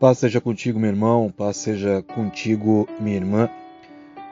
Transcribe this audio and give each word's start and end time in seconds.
Paz 0.00 0.16
seja 0.16 0.40
contigo, 0.40 0.80
meu 0.80 0.88
irmão, 0.88 1.30
paz 1.30 1.58
seja 1.58 2.02
contigo, 2.02 2.88
minha 2.98 3.16
irmã. 3.16 3.50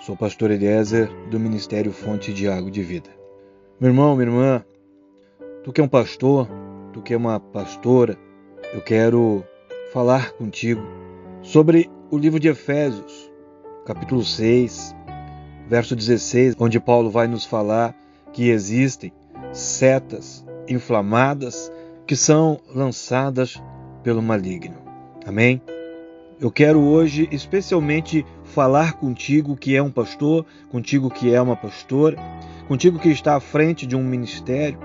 Sou 0.00 0.16
pastor 0.16 0.50
Eliezer 0.50 1.10
do 1.28 1.38
Ministério 1.38 1.92
Fonte 1.92 2.32
de 2.32 2.48
Água 2.48 2.70
de 2.70 2.82
Vida. 2.82 3.10
Meu 3.78 3.90
irmão, 3.90 4.16
minha 4.16 4.28
irmã, 4.28 4.64
tu 5.62 5.70
que 5.70 5.82
é 5.82 5.84
um 5.84 5.88
pastor, 5.88 6.48
tu 6.94 7.02
que 7.02 7.12
é 7.12 7.16
uma 7.18 7.38
pastora, 7.38 8.16
eu 8.72 8.80
quero 8.80 9.44
falar 9.92 10.32
contigo 10.32 10.80
sobre 11.42 11.90
o 12.10 12.16
livro 12.16 12.40
de 12.40 12.48
Efésios, 12.48 13.30
capítulo 13.84 14.24
6, 14.24 14.96
verso 15.68 15.94
16, 15.94 16.56
onde 16.58 16.80
Paulo 16.80 17.10
vai 17.10 17.26
nos 17.26 17.44
falar 17.44 17.94
que 18.32 18.48
existem 18.48 19.12
setas 19.52 20.46
inflamadas 20.66 21.70
que 22.06 22.16
são 22.16 22.58
lançadas 22.74 23.62
pelo 24.02 24.22
maligno. 24.22 24.87
Amém? 25.28 25.60
Eu 26.40 26.50
quero 26.50 26.80
hoje 26.80 27.28
especialmente 27.30 28.24
falar 28.44 28.94
contigo 28.94 29.54
que 29.54 29.76
é 29.76 29.82
um 29.82 29.90
pastor, 29.90 30.46
contigo 30.70 31.10
que 31.10 31.34
é 31.34 31.38
uma 31.38 31.54
pastora, 31.54 32.16
contigo 32.66 32.98
que 32.98 33.10
está 33.10 33.36
à 33.36 33.40
frente 33.40 33.86
de 33.86 33.94
um 33.94 34.02
ministério. 34.02 34.78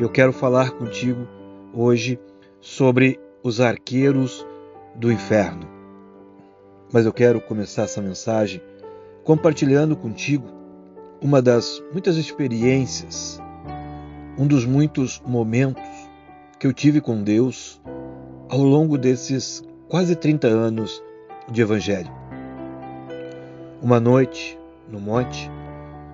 Eu 0.00 0.08
quero 0.08 0.32
falar 0.32 0.70
contigo 0.70 1.28
hoje 1.74 2.18
sobre 2.58 3.20
os 3.42 3.60
arqueiros 3.60 4.46
do 4.94 5.12
inferno. 5.12 5.68
Mas 6.90 7.04
eu 7.04 7.12
quero 7.12 7.38
começar 7.38 7.82
essa 7.82 8.00
mensagem 8.00 8.62
compartilhando 9.24 9.94
contigo 9.94 10.48
uma 11.20 11.42
das 11.42 11.82
muitas 11.92 12.16
experiências, 12.16 13.38
um 14.38 14.46
dos 14.46 14.64
muitos 14.64 15.20
momentos 15.26 15.84
que 16.58 16.66
eu 16.66 16.72
tive 16.72 16.98
com 16.98 17.22
Deus 17.22 17.78
ao 18.48 18.60
longo 18.60 18.96
desses 18.96 19.64
quase 19.88 20.14
30 20.14 20.46
anos 20.46 21.02
de 21.50 21.62
Evangelho. 21.62 22.10
Uma 23.82 23.98
noite, 23.98 24.58
no 24.88 25.00
monte, 25.00 25.50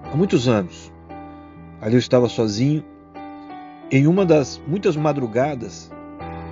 há 0.05 0.17
muitos 0.17 0.49
anos, 0.49 0.93
ali 1.81 1.95
eu 1.95 1.99
estava 1.99 2.29
sozinho, 2.29 2.85
em 3.91 4.07
uma 4.07 4.25
das 4.25 4.61
muitas 4.67 4.97
madrugadas 4.97 5.91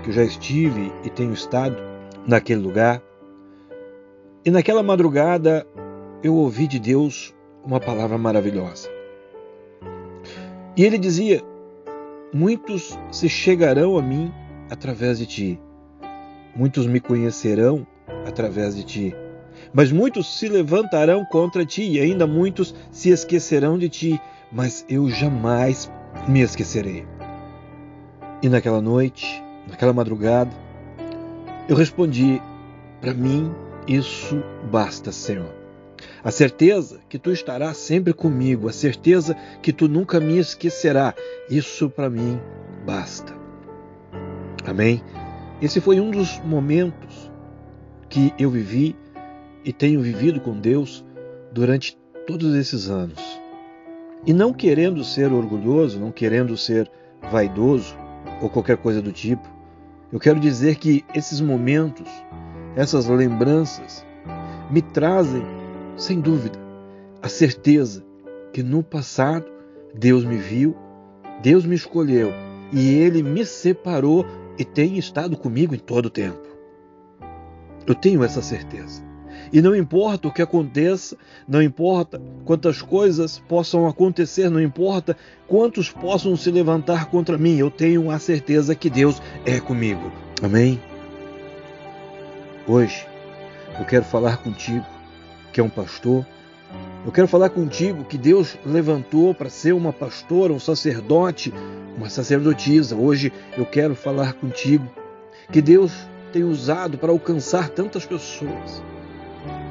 que 0.03 0.11
eu 0.11 0.13
já 0.13 0.23
estive 0.23 0.93
e 1.03 1.09
tenho 1.09 1.33
estado 1.33 1.77
naquele 2.27 2.61
lugar. 2.61 3.03
E 4.45 4.51
naquela 4.51 4.83
madrugada 4.83 5.67
eu 6.23 6.35
ouvi 6.35 6.67
de 6.67 6.79
Deus 6.79 7.35
uma 7.65 7.81
palavra 7.81 8.19
maravilhosa. 8.19 8.89
E 10.77 10.85
ele 10.85 10.99
dizia: 10.99 11.43
Muitos 12.33 12.99
se 13.11 13.29
chegarão 13.29 13.97
a 13.97 14.03
mim 14.03 14.33
através 14.71 15.19
de 15.19 15.27
ti 15.27 15.61
Muitos 16.55 16.87
me 16.87 17.01
conhecerão 17.01 17.87
através 18.27 18.75
de 18.75 18.85
ti, 18.85 19.17
mas 19.73 19.93
muitos 19.93 20.39
se 20.39 20.49
levantarão 20.49 21.25
contra 21.25 21.65
ti 21.65 21.83
e 21.83 22.01
ainda 22.01 22.27
muitos 22.27 22.75
se 22.91 23.11
esquecerão 23.11 23.79
de 23.79 23.89
ti, 23.89 24.21
mas 24.53 24.85
eu 24.89 25.09
jamais 25.09 25.91
me 26.27 26.41
esquecerei. 26.41 27.07
E 28.43 28.49
naquela 28.49 28.81
noite, 28.81 29.43
naquela 29.69 29.93
madrugada, 29.93 30.51
eu 31.69 31.77
respondi: 31.77 32.41
Para 33.01 33.15
mim 33.15 33.53
isso 33.87 34.43
basta, 34.71 35.13
Senhor. 35.13 35.55
A 36.23 36.31
certeza 36.31 37.01
que 37.09 37.19
tu 37.19 37.31
estarás 37.31 37.77
sempre 37.77 38.13
comigo, 38.13 38.69
a 38.69 38.73
certeza 38.73 39.37
que 39.63 39.73
tu 39.73 39.89
nunca 39.89 40.21
me 40.21 40.39
esquecerá, 40.39 41.15
isso 41.49 41.89
para 41.89 42.11
mim 42.11 42.41
basta. 42.85 43.35
Amém? 44.67 45.03
Esse 45.63 45.79
foi 45.79 46.01
um 46.01 46.11
dos 46.11 46.39
momentos 46.41 47.31
que 48.09 48.33
eu 48.39 48.49
vivi 48.49 48.97
e 49.63 49.75
tenho 49.75 50.01
vivido 50.01 50.41
com 50.41 50.59
Deus 50.59 51.05
durante 51.53 51.99
todos 52.27 52.55
esses 52.55 52.89
anos. 52.89 53.21
E 54.27 54.33
não 54.33 54.55
querendo 54.55 55.05
ser 55.05 55.31
orgulhoso, 55.31 56.01
não 56.01 56.11
querendo 56.11 56.57
ser 56.57 56.91
vaidoso 57.31 57.95
ou 58.41 58.49
qualquer 58.49 58.79
coisa 58.79 59.03
do 59.03 59.13
tipo, 59.13 59.47
eu 60.11 60.19
quero 60.19 60.41
dizer 60.41 60.77
que 60.77 61.05
esses 61.15 61.43
momentos, 61.43 62.09
essas 62.75 63.07
lembranças, 63.07 64.05
me 64.71 64.81
trazem, 64.81 65.45
sem 65.95 66.21
dúvida, 66.21 66.59
a 67.21 67.29
certeza 67.29 68.03
que 68.51 68.63
no 68.63 68.83
passado 68.83 69.45
Deus 69.95 70.25
me 70.25 70.37
viu, 70.37 70.75
Deus 71.43 71.67
me 71.67 71.75
escolheu 71.75 72.33
e 72.73 72.95
Ele 72.95 73.23
me 73.23 73.45
separou 73.45 74.25
e 74.61 74.65
tem 74.65 74.99
estado 74.99 75.39
comigo 75.39 75.75
em 75.75 75.79
todo 75.79 76.07
o 76.07 76.11
tempo. 76.11 76.47
Eu 77.87 77.95
tenho 77.95 78.23
essa 78.23 78.43
certeza. 78.43 79.03
E 79.51 79.63
não 79.63 79.75
importa 79.75 80.29
o 80.29 80.33
que 80.33 80.43
aconteça, 80.43 81.17
não 81.49 81.63
importa 81.63 82.21
quantas 82.45 82.83
coisas 82.83 83.39
possam 83.49 83.87
acontecer, 83.87 84.51
não 84.51 84.61
importa 84.61 85.17
quantos 85.49 85.91
possam 85.91 86.37
se 86.37 86.51
levantar 86.51 87.07
contra 87.07 87.39
mim, 87.39 87.57
eu 87.57 87.71
tenho 87.71 88.11
a 88.11 88.19
certeza 88.19 88.75
que 88.75 88.91
Deus 88.91 89.23
é 89.47 89.59
comigo. 89.59 90.13
Amém? 90.43 90.79
Hoje 92.69 93.07
eu 93.79 93.87
quero 93.87 94.05
falar 94.05 94.37
contigo, 94.37 94.85
que 95.55 95.61
é 95.61 95.65
um 95.65 95.71
pastor, 95.71 96.27
eu 97.05 97.11
quero 97.11 97.27
falar 97.27 97.51
contigo 97.51 98.05
que 98.05 98.19
Deus 98.19 98.59
levantou 98.65 99.35
para 99.35 99.49
ser 99.49 99.73
uma 99.73 99.93
pastora, 99.93 100.53
um 100.53 100.61
sacerdote, 100.61 101.53
uma 101.97 102.11
sacerdotisa. 102.11 102.95
Hoje 102.95 103.33
eu 103.57 103.65
quero 103.65 103.95
falar 103.95 104.35
contigo 104.35 104.87
que 105.51 105.63
Deus 105.63 105.93
tem 106.33 106.45
usado 106.45 106.99
para 106.99 107.11
alcançar 107.11 107.71
tantas 107.71 108.05
pessoas. 108.05 108.83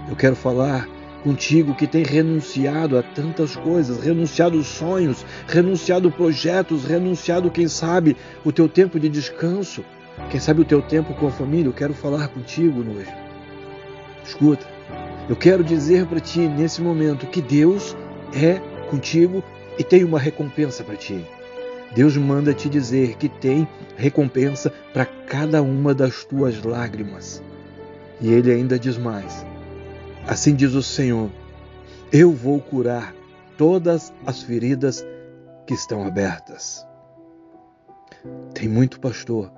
Eu 0.10 0.16
quero 0.16 0.36
falar 0.36 0.88
contigo 1.24 1.76
que 1.76 1.86
tem 1.86 2.04
renunciado 2.04 2.98
a 2.98 3.04
tantas 3.04 3.56
coisas, 3.56 4.04
renunciado 4.04 4.64
sonhos, 4.64 5.24
renunciado 5.48 6.10
projetos, 6.10 6.86
renunciado, 6.86 7.52
quem 7.52 7.68
sabe, 7.68 8.18
o 8.44 8.52
teu 8.52 8.68
tempo 8.68 9.00
de 9.00 9.08
descanso, 9.08 9.84
quem 10.32 10.40
sabe 10.40 10.62
o 10.62 10.66
teu 10.66 10.82
tempo 10.82 11.14
com 11.14 11.28
a 11.28 11.32
família. 11.32 11.68
Eu 11.68 11.74
quero 11.74 11.94
falar 11.94 12.28
contigo 12.30 12.80
hoje. 12.80 13.14
Escuta. 14.26 14.79
Eu 15.30 15.36
quero 15.36 15.64
dizer 15.64 16.08
para 16.08 16.20
ti 16.20 16.40
nesse 16.48 16.82
momento 16.82 17.28
que 17.28 17.40
Deus 17.40 17.96
é 18.34 18.58
contigo 18.90 19.44
e 19.78 19.84
tem 19.84 20.04
uma 20.04 20.18
recompensa 20.18 20.84
para 20.84 20.96
ti. 20.96 21.24
Deus 21.94 22.18
manda 22.18 22.52
te 22.52 22.68
dizer 22.68 23.16
que 23.16 23.30
tem 23.30 23.68
recompensa 23.96 24.74
para 24.92 25.06
cada 25.06 25.62
uma 25.62 25.94
das 25.94 26.24
tuas 26.24 26.64
lágrimas. 26.64 27.44
E 28.20 28.34
ele 28.34 28.52
ainda 28.52 28.80
diz 28.80 28.98
mais: 28.98 29.46
Assim 30.28 30.56
diz 30.56 30.74
o 30.74 30.82
Senhor: 30.82 31.30
Eu 32.12 32.32
vou 32.32 32.60
curar 32.60 33.14
todas 33.56 34.12
as 34.26 34.42
feridas 34.42 35.06
que 35.68 35.76
estão 35.76 36.08
abertas. 36.08 36.84
Tem 38.56 38.68
muito 38.68 39.00
pastor, 39.00 39.52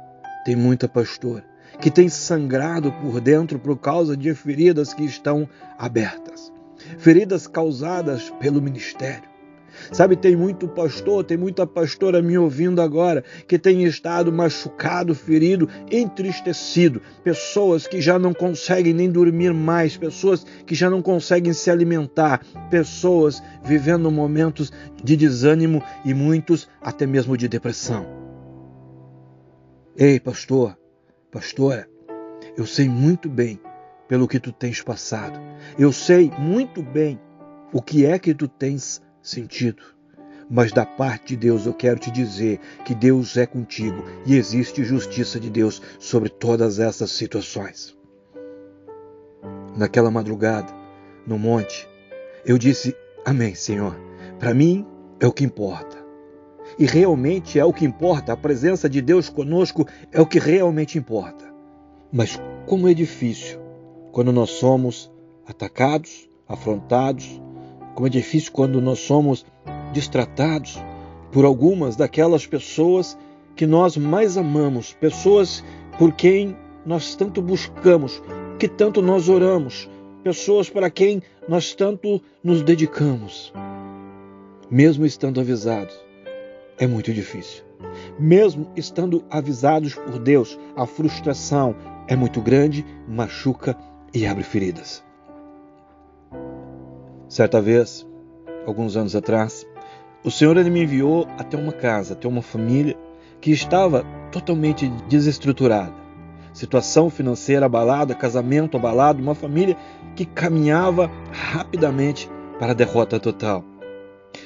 tem 0.44 0.54
muita 0.54 0.90
pastora 0.90 1.50
que 1.80 1.92
tem 1.92 2.10
sangrado 2.10 2.92
por 2.94 3.20
dentro 3.22 3.60
por 3.60 3.78
causa 3.78 4.16
de 4.18 4.34
feridas 4.34 4.94
que 4.94 5.04
estão 5.04 5.48
abertas, 5.78 6.52
feridas 6.98 7.48
causadas 7.48 8.30
pelo 8.40 8.62
ministério. 8.62 9.32
Sabe, 9.92 10.16
tem 10.16 10.36
muito 10.36 10.68
pastor, 10.68 11.24
tem 11.24 11.38
muita 11.38 11.66
pastora 11.66 12.22
me 12.22 12.38
ouvindo 12.38 12.82
agora 12.82 13.24
que 13.48 13.58
tem 13.58 13.84
estado 13.84 14.32
machucado, 14.32 15.16
ferido, 15.16 15.68
entristecido. 15.90 17.02
Pessoas 17.24 17.88
que 17.88 18.02
já 18.02 18.20
não 18.20 18.34
conseguem 18.34 18.94
nem 18.94 19.10
dormir 19.10 19.54
mais, 19.54 19.98
pessoas 19.98 20.46
que 20.66 20.76
já 20.76 20.90
não 20.90 21.02
conseguem 21.02 21.54
se 21.54 21.70
alimentar, 21.72 22.42
pessoas 22.70 23.42
vivendo 23.64 24.12
momentos 24.12 24.72
de 25.04 25.16
desânimo 25.16 25.82
e 26.06 26.14
muitos 26.14 26.68
até 26.82 27.06
mesmo 27.06 27.38
de 27.38 27.48
depressão. 27.48 28.06
Ei, 29.98 30.20
pastor, 30.20 30.78
Pastora, 31.32 31.88
eu 32.58 32.66
sei 32.66 32.90
muito 32.90 33.30
bem 33.30 33.58
pelo 34.10 34.28
que 34.28 34.38
tu 34.38 34.52
tens 34.52 34.82
passado. 34.82 35.40
Eu 35.80 35.94
sei 35.94 36.30
muito 36.38 36.84
bem 36.84 37.18
o 37.72 37.82
que 37.82 38.06
é 38.06 38.20
que 38.20 38.34
tu 38.34 38.50
tens 38.50 39.02
sentido. 39.24 39.82
Mas 40.50 40.74
da 40.74 40.86
parte 40.86 41.30
de 41.30 41.48
Deus 41.48 41.66
eu 41.66 41.74
quero 41.74 41.98
te 41.98 42.12
dizer 42.12 42.60
que 42.84 42.94
Deus 42.94 43.38
é 43.38 43.46
contigo 43.46 44.04
e 44.26 44.36
existe 44.36 44.84
justiça 44.84 45.40
de 45.40 45.50
Deus 45.50 45.82
sobre 45.98 46.28
todas 46.28 46.80
essas 46.80 47.12
situações. 47.12 47.98
naquela 49.78 50.12
madrugada, 50.12 50.74
no 51.26 51.40
monte, 51.40 51.88
eu 52.46 52.58
disse: 52.58 52.94
Amém, 53.24 53.56
Senhor. 53.56 53.96
Para 54.38 54.54
mim 54.54 54.86
é 55.22 55.26
o 55.26 55.32
que 55.32 55.46
importa. 55.46 56.01
E 56.78 56.86
realmente 56.86 57.60
é 57.60 57.66
o 57.66 57.74
que 57.74 57.86
importa, 57.86 58.34
a 58.34 58.38
presença 58.38 58.90
de 58.90 59.02
Deus 59.02 59.30
conosco 59.30 59.88
é 60.12 60.22
o 60.22 60.26
que 60.26 60.40
realmente 60.40 60.98
importa. 60.98 61.52
Mas 62.12 62.42
como 62.66 62.88
é 62.88 62.94
difícil 62.94 63.60
quando 64.12 64.32
nós 64.32 64.52
somos 64.52 65.12
atacados, 65.46 66.28
afrontados, 66.48 67.42
como 67.96 68.08
é 68.08 68.10
difícil 68.10 68.52
quando 68.52 68.82
nós 68.82 69.00
somos 69.00 69.46
distratados 69.94 70.82
por 71.32 71.46
algumas 71.46 71.96
daquelas 71.96 72.46
pessoas 72.46 73.18
que 73.56 73.66
nós 73.66 73.96
mais 73.98 74.38
amamos, 74.38 74.94
pessoas 74.94 75.64
por 75.98 76.14
quem 76.14 76.56
nós 76.86 77.16
tanto 77.16 77.42
buscamos, 77.42 78.22
que 78.58 78.68
tanto 78.68 79.02
nós 79.02 79.30
oramos, 79.30 79.90
pessoas 80.24 80.70
para 80.70 80.90
quem 80.90 81.22
nós 81.48 81.74
tanto 81.74 82.22
nos 82.44 82.62
dedicamos. 82.62 83.54
Mesmo 84.70 85.06
estando 85.06 85.40
avisados, 85.40 85.98
é 86.82 86.88
muito 86.88 87.14
difícil. 87.14 87.64
Mesmo 88.20 88.68
estando 88.76 89.24
avisados 89.30 89.94
por 89.94 90.18
Deus, 90.18 90.60
a 90.76 90.86
frustração 90.88 91.76
é 92.08 92.16
muito 92.16 92.42
grande, 92.42 92.84
machuca 93.08 93.78
e 94.12 94.26
abre 94.26 94.44
feridas. 94.44 95.04
Certa 97.30 97.62
vez, 97.62 98.06
alguns 98.66 98.98
anos 98.98 99.16
atrás, 99.16 99.66
o 100.24 100.32
Senhor 100.32 100.58
ele 100.58 100.72
me 100.72 100.82
enviou 100.82 101.28
até 101.38 101.56
uma 101.56 101.72
casa, 101.72 102.14
até 102.14 102.28
uma 102.28 102.42
família 102.42 102.98
que 103.40 103.52
estava 103.52 104.04
totalmente 104.32 104.90
desestruturada. 105.08 105.94
Situação 106.52 107.12
financeira 107.12 107.68
abalada, 107.68 108.16
casamento 108.16 108.76
abalado, 108.76 109.22
uma 109.22 109.36
família 109.36 109.78
que 110.16 110.26
caminhava 110.26 111.10
rapidamente 111.32 112.30
para 112.60 112.72
a 112.72 112.76
derrota 112.76 113.20
total. 113.20 113.71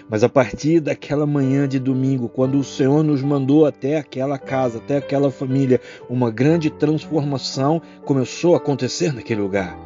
Mas 0.09 0.23
a 0.23 0.29
partir 0.29 0.79
daquela 0.79 1.25
manhã 1.25 1.67
de 1.67 1.79
domingo, 1.79 2.29
quando 2.29 2.59
o 2.59 2.63
Senhor 2.63 3.03
nos 3.03 3.21
mandou 3.21 3.65
até 3.65 3.97
aquela 3.97 4.37
casa, 4.37 4.77
até 4.77 4.97
aquela 4.97 5.31
família, 5.31 5.81
uma 6.09 6.29
grande 6.29 6.69
transformação 6.69 7.81
começou 8.03 8.53
a 8.53 8.57
acontecer 8.57 9.13
naquele 9.13 9.41
lugar. 9.41 9.77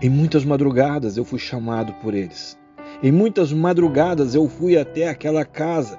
Em 0.00 0.08
muitas 0.08 0.44
madrugadas 0.44 1.16
eu 1.16 1.24
fui 1.24 1.38
chamado 1.38 1.92
por 1.94 2.14
eles. 2.14 2.58
Em 3.02 3.12
muitas 3.12 3.52
madrugadas 3.52 4.34
eu 4.34 4.48
fui 4.48 4.76
até 4.76 5.08
aquela 5.08 5.44
casa. 5.44 5.98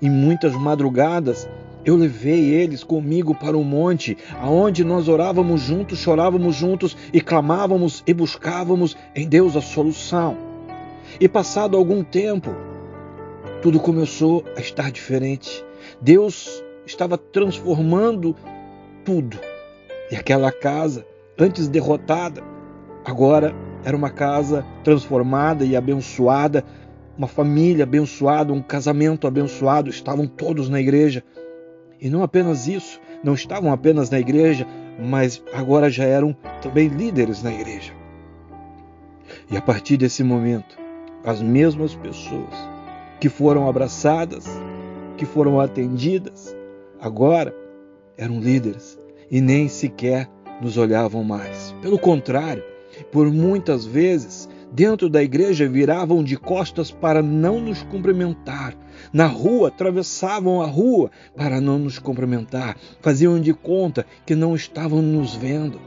Em 0.00 0.10
muitas 0.10 0.52
madrugadas 0.54 1.48
eu 1.84 1.96
levei 1.96 2.50
eles 2.50 2.84
comigo 2.84 3.34
para 3.34 3.56
o 3.56 3.64
monte, 3.64 4.16
aonde 4.38 4.84
nós 4.84 5.08
orávamos 5.08 5.62
juntos, 5.62 5.98
chorávamos 5.98 6.54
juntos 6.54 6.96
e 7.12 7.20
clamávamos 7.20 8.02
e 8.06 8.12
buscávamos 8.12 8.96
em 9.14 9.26
Deus 9.26 9.56
a 9.56 9.60
solução. 9.60 10.49
E 11.20 11.28
passado 11.28 11.76
algum 11.76 12.02
tempo, 12.02 12.48
tudo 13.60 13.78
começou 13.78 14.42
a 14.56 14.60
estar 14.60 14.90
diferente. 14.90 15.62
Deus 16.00 16.64
estava 16.86 17.18
transformando 17.18 18.34
tudo. 19.04 19.38
E 20.10 20.16
aquela 20.16 20.50
casa, 20.50 21.06
antes 21.38 21.68
derrotada, 21.68 22.42
agora 23.04 23.54
era 23.84 23.94
uma 23.94 24.08
casa 24.08 24.64
transformada 24.82 25.62
e 25.62 25.76
abençoada, 25.76 26.64
uma 27.18 27.28
família 27.28 27.84
abençoada, 27.84 28.50
um 28.50 28.62
casamento 28.62 29.26
abençoado, 29.26 29.90
estavam 29.90 30.26
todos 30.26 30.70
na 30.70 30.80
igreja. 30.80 31.22
E 32.00 32.08
não 32.08 32.22
apenas 32.22 32.66
isso, 32.66 32.98
não 33.22 33.34
estavam 33.34 33.70
apenas 33.70 34.08
na 34.08 34.18
igreja, 34.18 34.66
mas 34.98 35.42
agora 35.52 35.90
já 35.90 36.04
eram 36.04 36.34
também 36.62 36.88
líderes 36.88 37.42
na 37.42 37.52
igreja. 37.52 37.92
E 39.50 39.56
a 39.58 39.60
partir 39.60 39.98
desse 39.98 40.24
momento, 40.24 40.79
as 41.24 41.42
mesmas 41.42 41.94
pessoas 41.94 42.54
que 43.20 43.28
foram 43.28 43.68
abraçadas, 43.68 44.46
que 45.16 45.26
foram 45.26 45.60
atendidas, 45.60 46.56
agora 47.00 47.54
eram 48.16 48.40
líderes 48.40 48.98
e 49.30 49.40
nem 49.40 49.68
sequer 49.68 50.28
nos 50.60 50.76
olhavam 50.76 51.22
mais. 51.22 51.74
Pelo 51.82 51.98
contrário, 51.98 52.62
por 53.12 53.30
muitas 53.30 53.84
vezes, 53.84 54.48
dentro 54.72 55.08
da 55.08 55.22
igreja 55.22 55.68
viravam 55.68 56.22
de 56.22 56.36
costas 56.36 56.90
para 56.90 57.22
não 57.22 57.60
nos 57.60 57.82
cumprimentar. 57.82 58.74
Na 59.12 59.26
rua, 59.26 59.68
atravessavam 59.68 60.60
a 60.60 60.66
rua 60.66 61.10
para 61.36 61.60
não 61.60 61.78
nos 61.78 61.98
cumprimentar. 61.98 62.76
Faziam 63.00 63.40
de 63.40 63.52
conta 63.54 64.06
que 64.26 64.34
não 64.34 64.54
estavam 64.54 65.00
nos 65.00 65.34
vendo. 65.34 65.80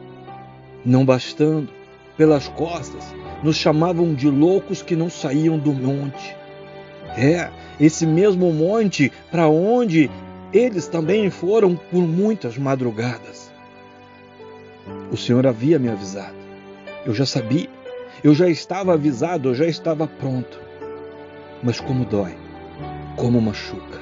Não 0.85 1.05
bastando, 1.05 1.69
pelas 2.17 2.47
costas, 2.49 3.03
nos 3.43 3.57
chamavam 3.57 4.13
de 4.13 4.29
loucos 4.29 4.81
que 4.81 4.95
não 4.95 5.09
saíam 5.09 5.59
do 5.59 5.73
monte. 5.73 6.35
É, 7.17 7.49
esse 7.79 8.05
mesmo 8.05 8.51
monte 8.51 9.11
para 9.29 9.47
onde 9.47 10.09
eles 10.53 10.87
também 10.87 11.29
foram 11.29 11.75
por 11.75 12.01
muitas 12.01 12.57
madrugadas. 12.57 13.51
O 15.11 15.17
Senhor 15.17 15.45
havia 15.45 15.77
me 15.77 15.89
avisado. 15.89 16.35
Eu 17.05 17.13
já 17.13 17.25
sabia, 17.25 17.69
eu 18.23 18.33
já 18.33 18.47
estava 18.47 18.93
avisado, 18.93 19.49
eu 19.49 19.55
já 19.55 19.65
estava 19.65 20.07
pronto. 20.07 20.59
Mas 21.61 21.79
como 21.79 22.05
dói, 22.05 22.35
como 23.15 23.41
machuca. 23.41 24.01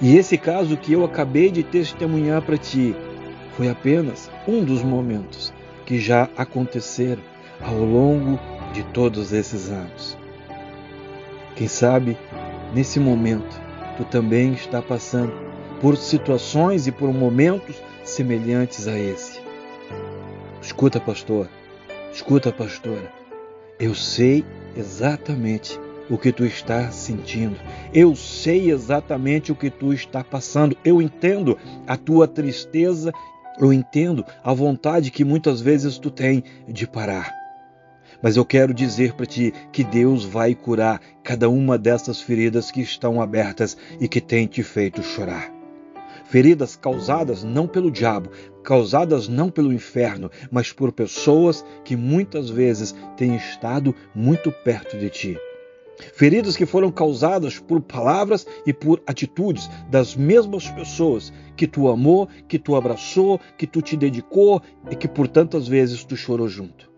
E 0.00 0.16
esse 0.16 0.38
caso 0.38 0.76
que 0.76 0.92
eu 0.92 1.04
acabei 1.04 1.50
de 1.50 1.62
testemunhar 1.62 2.42
para 2.42 2.56
ti 2.56 2.94
foi 3.56 3.68
apenas 3.68 4.30
um 4.48 4.64
dos 4.64 4.82
momentos 4.82 5.52
que 5.84 5.98
já 5.98 6.28
aconteceram 6.36 7.22
ao 7.62 7.78
longo 7.78 8.38
de 8.72 8.82
todos 8.84 9.32
esses 9.32 9.70
anos. 9.70 10.16
Quem 11.56 11.68
sabe, 11.68 12.16
nesse 12.74 12.98
momento, 12.98 13.60
tu 13.96 14.04
também 14.04 14.52
está 14.52 14.80
passando 14.80 15.32
por 15.80 15.96
situações 15.96 16.86
e 16.86 16.92
por 16.92 17.12
momentos 17.12 17.76
semelhantes 18.04 18.86
a 18.86 18.98
esse. 18.98 19.40
Escuta, 20.62 21.00
pastor, 21.00 21.48
escuta, 22.12 22.52
pastora. 22.52 23.12
Eu 23.78 23.94
sei 23.94 24.44
exatamente 24.76 25.78
o 26.08 26.18
que 26.18 26.32
tu 26.32 26.44
está 26.44 26.90
sentindo. 26.90 27.56
Eu 27.94 28.14
sei 28.14 28.70
exatamente 28.70 29.52
o 29.52 29.56
que 29.56 29.70
tu 29.70 29.92
está 29.92 30.22
passando. 30.22 30.76
Eu 30.84 31.00
entendo 31.00 31.56
a 31.86 31.96
tua 31.96 32.26
tristeza, 32.26 33.12
eu 33.58 33.72
entendo 33.72 34.24
a 34.42 34.52
vontade 34.52 35.10
que 35.10 35.24
muitas 35.24 35.60
vezes 35.60 35.98
tu 35.98 36.10
tem 36.10 36.44
de 36.68 36.86
parar. 36.86 37.39
Mas 38.22 38.36
eu 38.36 38.44
quero 38.44 38.74
dizer 38.74 39.14
para 39.14 39.26
ti 39.26 39.52
que 39.72 39.82
Deus 39.82 40.24
vai 40.24 40.54
curar 40.54 41.00
cada 41.22 41.48
uma 41.48 41.78
dessas 41.78 42.20
feridas 42.20 42.70
que 42.70 42.80
estão 42.80 43.20
abertas 43.20 43.76
e 43.98 44.06
que 44.06 44.20
tem 44.20 44.46
te 44.46 44.62
feito 44.62 45.02
chorar. 45.02 45.50
Feridas 46.24 46.76
causadas 46.76 47.42
não 47.42 47.66
pelo 47.66 47.90
diabo, 47.90 48.30
causadas 48.62 49.26
não 49.26 49.50
pelo 49.50 49.72
inferno, 49.72 50.30
mas 50.50 50.72
por 50.72 50.92
pessoas 50.92 51.64
que 51.84 51.96
muitas 51.96 52.48
vezes 52.48 52.94
têm 53.16 53.34
estado 53.34 53.94
muito 54.14 54.52
perto 54.52 54.96
de 54.96 55.10
ti. 55.10 55.38
Feridas 56.14 56.56
que 56.56 56.64
foram 56.64 56.90
causadas 56.90 57.58
por 57.58 57.80
palavras 57.80 58.46
e 58.64 58.72
por 58.72 59.02
atitudes 59.06 59.68
das 59.90 60.16
mesmas 60.16 60.68
pessoas 60.70 61.32
que 61.56 61.66
tu 61.66 61.88
amou, 61.88 62.28
que 62.48 62.58
tu 62.58 62.74
abraçou, 62.74 63.40
que 63.58 63.66
tu 63.66 63.82
te 63.82 63.96
dedicou 63.96 64.62
e 64.90 64.96
que 64.96 65.08
por 65.08 65.28
tantas 65.28 65.68
vezes 65.68 66.04
tu 66.04 66.16
chorou 66.16 66.48
junto. 66.48 66.89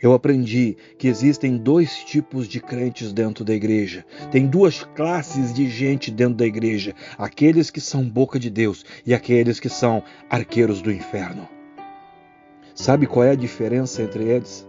Eu 0.00 0.12
aprendi 0.12 0.76
que 0.96 1.08
existem 1.08 1.56
dois 1.56 2.04
tipos 2.04 2.46
de 2.46 2.60
crentes 2.60 3.12
dentro 3.12 3.44
da 3.44 3.52
igreja. 3.52 4.04
Tem 4.30 4.46
duas 4.46 4.84
classes 4.84 5.52
de 5.52 5.68
gente 5.68 6.10
dentro 6.10 6.36
da 6.36 6.46
igreja: 6.46 6.94
aqueles 7.16 7.70
que 7.70 7.80
são 7.80 8.08
boca 8.08 8.38
de 8.38 8.48
Deus 8.48 8.84
e 9.04 9.12
aqueles 9.12 9.58
que 9.58 9.68
são 9.68 10.02
arqueiros 10.30 10.80
do 10.80 10.92
inferno. 10.92 11.48
Sabe 12.74 13.06
qual 13.06 13.24
é 13.24 13.32
a 13.32 13.36
diferença 13.36 14.02
entre 14.02 14.24
eles? 14.24 14.66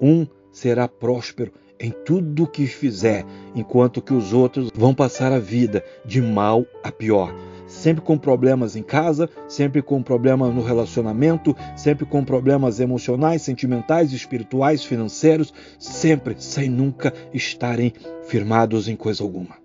Um 0.00 0.26
será 0.50 0.88
próspero 0.88 1.52
em 1.78 1.90
tudo 1.90 2.44
o 2.44 2.46
que 2.46 2.66
fizer, 2.66 3.26
enquanto 3.54 4.00
que 4.00 4.14
os 4.14 4.32
outros 4.32 4.70
vão 4.74 4.94
passar 4.94 5.30
a 5.32 5.38
vida 5.38 5.84
de 6.06 6.22
mal 6.22 6.64
a 6.82 6.90
pior 6.90 7.34
sempre 7.76 8.02
com 8.02 8.16
problemas 8.16 8.74
em 8.74 8.82
casa, 8.82 9.28
sempre 9.46 9.82
com 9.82 10.02
problemas 10.02 10.54
no 10.54 10.62
relacionamento, 10.62 11.54
sempre 11.76 12.06
com 12.06 12.24
problemas 12.24 12.80
emocionais, 12.80 13.42
sentimentais, 13.42 14.12
espirituais, 14.12 14.84
financeiros, 14.84 15.52
sempre 15.78 16.34
sem 16.38 16.68
nunca 16.68 17.12
estarem 17.32 17.92
firmados 18.26 18.88
em 18.88 18.96
coisa 18.96 19.22
alguma. 19.22 19.56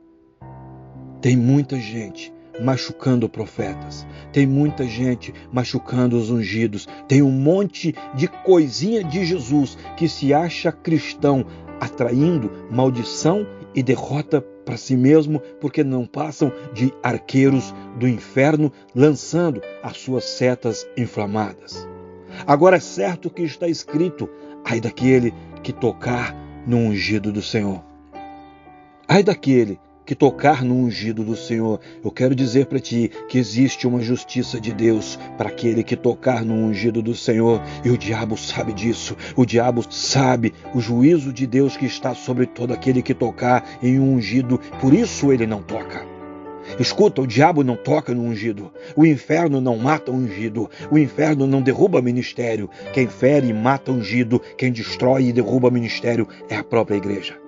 Tem 1.21 1.37
muita 1.37 1.79
gente 1.79 2.33
machucando 2.61 3.29
profetas. 3.29 4.05
Tem 4.33 4.45
muita 4.45 4.85
gente 4.85 5.33
machucando 5.51 6.17
os 6.17 6.29
ungidos. 6.29 6.87
Tem 7.07 7.21
um 7.21 7.31
monte 7.31 7.95
de 8.13 8.27
coisinha 8.27 9.03
de 9.03 9.25
Jesus 9.25 9.77
que 9.95 10.07
se 10.07 10.33
acha 10.33 10.71
cristão, 10.71 11.45
atraindo 11.79 12.51
maldição 12.69 13.47
e 13.73 13.81
derrota 13.81 14.45
para 14.65 14.77
si 14.77 14.95
mesmo, 14.95 15.39
porque 15.59 15.83
não 15.83 16.05
passam 16.05 16.51
de 16.73 16.93
arqueiros 17.03 17.73
do 17.97 18.07
inferno 18.07 18.71
lançando 18.95 19.61
as 19.83 19.97
suas 19.97 20.23
setas 20.23 20.87
inflamadas. 20.97 21.87
Agora 22.45 22.77
é 22.77 22.79
certo 22.79 23.29
que 23.29 23.43
está 23.43 23.67
escrito: 23.67 24.29
ai 24.65 24.79
daquele 24.79 25.33
que 25.63 25.73
tocar 25.73 26.35
no 26.65 26.77
ungido 26.77 27.31
do 27.31 27.41
Senhor. 27.41 27.83
Ai 29.07 29.23
daquele 29.23 29.79
que 30.11 30.15
tocar 30.15 30.61
no 30.61 30.75
ungido 30.75 31.23
do 31.23 31.37
Senhor. 31.37 31.79
Eu 32.03 32.11
quero 32.11 32.35
dizer 32.35 32.65
para 32.65 32.81
ti 32.81 33.09
que 33.29 33.37
existe 33.37 33.87
uma 33.87 34.01
justiça 34.01 34.59
de 34.59 34.73
Deus 34.73 35.17
para 35.37 35.47
aquele 35.47 35.85
que 35.85 35.95
tocar 35.95 36.43
no 36.43 36.53
ungido 36.53 37.01
do 37.01 37.15
Senhor, 37.15 37.61
e 37.81 37.89
o 37.89 37.97
diabo 37.97 38.35
sabe 38.35 38.73
disso. 38.73 39.15
O 39.37 39.45
diabo 39.45 39.81
sabe 39.89 40.53
o 40.75 40.81
juízo 40.81 41.31
de 41.31 41.47
Deus 41.47 41.77
que 41.77 41.85
está 41.85 42.13
sobre 42.13 42.45
todo 42.45 42.73
aquele 42.73 43.01
que 43.01 43.13
tocar 43.13 43.63
em 43.81 44.01
um 44.01 44.15
ungido, 44.15 44.59
por 44.81 44.93
isso 44.93 45.31
ele 45.31 45.47
não 45.47 45.63
toca. 45.63 46.05
Escuta, 46.77 47.21
o 47.21 47.27
diabo 47.27 47.63
não 47.63 47.77
toca 47.77 48.13
no 48.13 48.21
ungido. 48.21 48.69
O 48.97 49.05
inferno 49.05 49.61
não 49.61 49.77
mata 49.77 50.11
ungido. 50.11 50.69
O 50.91 50.97
inferno 50.97 51.47
não 51.47 51.61
derruba 51.61 52.01
ministério. 52.01 52.69
Quem 52.91 53.07
fere 53.07 53.47
e 53.47 53.53
mata 53.53 53.93
ungido, 53.93 54.41
quem 54.57 54.73
destrói 54.73 55.27
e 55.27 55.33
derruba 55.33 55.71
ministério 55.71 56.27
é 56.49 56.57
a 56.57 56.63
própria 56.65 56.97
igreja. 56.97 57.40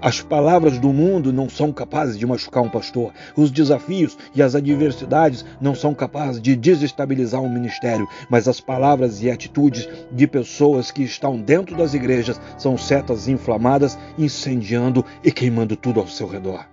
As 0.00 0.20
palavras 0.20 0.78
do 0.78 0.92
mundo 0.92 1.32
não 1.32 1.48
são 1.48 1.72
capazes 1.72 2.16
de 2.16 2.24
machucar 2.24 2.62
um 2.62 2.68
pastor. 2.68 3.12
Os 3.36 3.50
desafios 3.50 4.16
e 4.34 4.42
as 4.42 4.54
adversidades 4.54 5.44
não 5.60 5.74
são 5.74 5.92
capazes 5.92 6.40
de 6.40 6.54
desestabilizar 6.54 7.40
um 7.40 7.52
ministério. 7.52 8.06
Mas 8.30 8.46
as 8.46 8.60
palavras 8.60 9.22
e 9.22 9.30
atitudes 9.30 9.88
de 10.12 10.26
pessoas 10.26 10.90
que 10.90 11.02
estão 11.02 11.40
dentro 11.40 11.76
das 11.76 11.94
igrejas 11.94 12.40
são 12.56 12.78
setas 12.78 13.26
inflamadas, 13.26 13.98
incendiando 14.16 15.04
e 15.24 15.32
queimando 15.32 15.76
tudo 15.76 16.00
ao 16.00 16.06
seu 16.06 16.28
redor. 16.28 16.64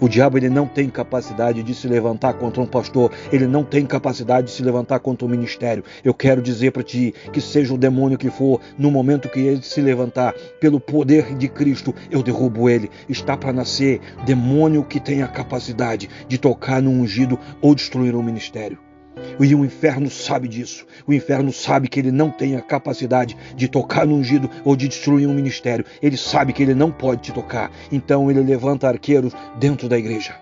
O 0.00 0.08
diabo 0.08 0.38
ele 0.38 0.48
não 0.48 0.66
tem 0.66 0.88
capacidade 0.88 1.62
de 1.62 1.74
se 1.74 1.86
levantar 1.86 2.32
contra 2.32 2.62
um 2.62 2.66
pastor, 2.66 3.12
ele 3.30 3.46
não 3.46 3.62
tem 3.62 3.84
capacidade 3.84 4.46
de 4.46 4.52
se 4.54 4.62
levantar 4.62 4.98
contra 5.00 5.26
um 5.26 5.30
ministério. 5.30 5.84
Eu 6.02 6.14
quero 6.14 6.40
dizer 6.40 6.72
para 6.72 6.82
ti 6.82 7.14
que 7.32 7.40
seja 7.40 7.74
o 7.74 7.78
demônio 7.78 8.16
que 8.16 8.30
for, 8.30 8.60
no 8.78 8.90
momento 8.90 9.28
que 9.28 9.40
ele 9.40 9.62
se 9.62 9.82
levantar, 9.82 10.32
pelo 10.58 10.80
poder 10.80 11.36
de 11.36 11.48
Cristo, 11.48 11.94
eu 12.10 12.22
derrubo 12.22 12.68
ele. 12.68 12.90
Está 13.10 13.36
para 13.36 13.52
nascer 13.52 14.00
demônio 14.24 14.84
que 14.84 14.98
tem 14.98 15.22
a 15.22 15.28
capacidade 15.28 16.08
de 16.26 16.38
tocar 16.38 16.80
no 16.80 16.90
ungido 16.90 17.38
ou 17.60 17.74
destruir 17.74 18.16
um 18.16 18.22
ministério. 18.22 18.89
E 19.38 19.54
o 19.54 19.64
inferno 19.64 20.10
sabe 20.10 20.46
disso. 20.48 20.86
O 21.06 21.12
inferno 21.12 21.52
sabe 21.52 21.88
que 21.88 21.98
ele 21.98 22.12
não 22.12 22.30
tem 22.30 22.56
a 22.56 22.60
capacidade 22.60 23.36
de 23.56 23.68
tocar 23.68 24.06
no 24.06 24.14
ungido 24.14 24.50
ou 24.64 24.76
de 24.76 24.88
destruir 24.88 25.26
um 25.26 25.34
ministério. 25.34 25.84
Ele 26.02 26.16
sabe 26.16 26.52
que 26.52 26.62
ele 26.62 26.74
não 26.74 26.90
pode 26.90 27.22
te 27.22 27.32
tocar. 27.32 27.70
Então 27.90 28.30
ele 28.30 28.40
levanta 28.40 28.88
arqueiros 28.88 29.32
dentro 29.58 29.88
da 29.88 29.98
igreja. 29.98 30.34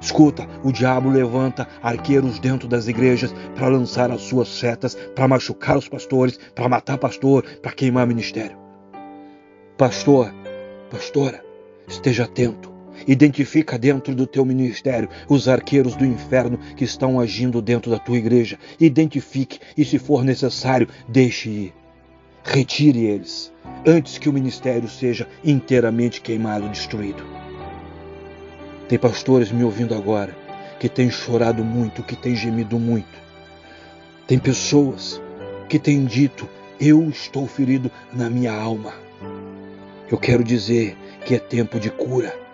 Escuta, 0.00 0.46
o 0.62 0.70
diabo 0.70 1.08
levanta 1.08 1.66
arqueiros 1.82 2.38
dentro 2.38 2.68
das 2.68 2.86
igrejas 2.86 3.34
para 3.54 3.68
lançar 3.68 4.10
as 4.10 4.22
suas 4.22 4.48
setas, 4.48 4.94
para 5.14 5.26
machucar 5.26 5.76
os 5.76 5.88
pastores, 5.88 6.38
para 6.54 6.68
matar 6.68 6.98
pastor, 6.98 7.42
para 7.62 7.72
queimar 7.72 8.06
ministério. 8.06 8.58
Pastor, 9.76 10.32
pastora, 10.90 11.42
esteja 11.88 12.24
atento. 12.24 12.75
Identifica 13.06 13.78
dentro 13.78 14.14
do 14.14 14.26
teu 14.26 14.44
ministério 14.44 15.08
os 15.28 15.48
arqueiros 15.48 15.94
do 15.94 16.04
inferno 16.04 16.58
que 16.76 16.84
estão 16.84 17.20
agindo 17.20 17.60
dentro 17.60 17.90
da 17.90 17.98
tua 17.98 18.16
igreja. 18.16 18.58
Identifique 18.78 19.58
e, 19.76 19.84
se 19.84 19.98
for 19.98 20.24
necessário, 20.24 20.88
deixe 21.08 21.48
ir. 21.48 21.74
Retire 22.44 23.04
eles 23.04 23.52
antes 23.84 24.18
que 24.18 24.28
o 24.28 24.32
ministério 24.32 24.88
seja 24.88 25.28
inteiramente 25.44 26.20
queimado, 26.20 26.68
destruído. 26.68 27.24
Tem 28.88 28.98
pastores 28.98 29.50
me 29.50 29.64
ouvindo 29.64 29.94
agora 29.94 30.36
que 30.78 30.88
têm 30.88 31.10
chorado 31.10 31.64
muito, 31.64 32.02
que 32.02 32.14
têm 32.14 32.36
gemido 32.36 32.78
muito. 32.78 33.26
Tem 34.26 34.38
pessoas 34.38 35.20
que 35.68 35.78
têm 35.78 36.04
dito: 36.04 36.48
Eu 36.80 37.08
estou 37.08 37.46
ferido 37.46 37.90
na 38.12 38.30
minha 38.30 38.52
alma. 38.52 38.94
Eu 40.10 40.18
quero 40.18 40.44
dizer 40.44 40.96
que 41.24 41.34
é 41.34 41.38
tempo 41.38 41.80
de 41.80 41.90
cura 41.90 42.45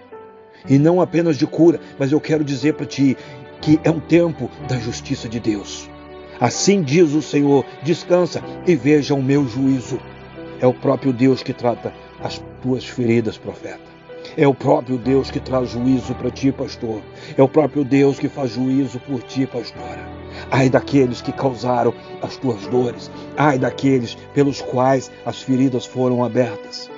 e 0.69 0.79
não 0.79 1.01
apenas 1.01 1.37
de 1.37 1.47
cura, 1.47 1.81
mas 1.99 2.13
eu 2.13 2.21
quero 2.21 2.45
dizer 2.45 2.75
para 2.75 2.87
ti 2.87 3.17
que 3.61 3.81
é 3.85 3.91
um 3.91 4.01
tempo 4.01 4.51
da 4.69 4.77
justiça 4.79 5.29
de 5.29 5.39
Deus. 5.39 5.89
Assim 6.41 6.83
diz 6.83 7.13
o 7.13 7.23
Senhor: 7.23 7.65
descansa 7.83 8.43
e 8.67 8.75
veja 8.75 9.15
o 9.15 9.23
meu 9.23 9.47
juízo. 9.47 9.99
É 10.61 10.67
o 10.67 10.75
próprio 10.75 11.13
Deus 11.13 11.43
que 11.43 11.53
trata 11.53 11.93
as 12.21 12.43
tuas 12.63 12.85
feridas, 12.85 13.37
profeta. 13.37 13.93
É 14.37 14.47
o 14.47 14.55
próprio 14.55 14.97
Deus 14.97 15.31
que 15.31 15.41
traz 15.41 15.71
juízo 15.71 16.15
para 16.15 16.31
ti, 16.31 16.51
pastor. 16.53 17.03
É 17.37 17.43
o 17.43 17.49
próprio 17.49 17.85
Deus 17.85 18.19
que 18.19 18.29
faz 18.29 18.53
juízo 18.53 18.99
por 19.01 19.23
ti, 19.23 19.47
pastora. 19.47 20.09
Ai 20.51 20.71
daqueles 20.71 21.21
que 21.21 21.33
causaram 21.33 21.93
as 22.23 22.37
tuas 22.37 22.67
dores. 22.69 23.11
Ai 23.37 23.59
daqueles 23.59 24.17
pelos 24.33 24.63
quais 24.63 25.11
as 25.27 25.43
feridas 25.43 25.85
foram 25.85 26.25
abertas. 26.25 26.91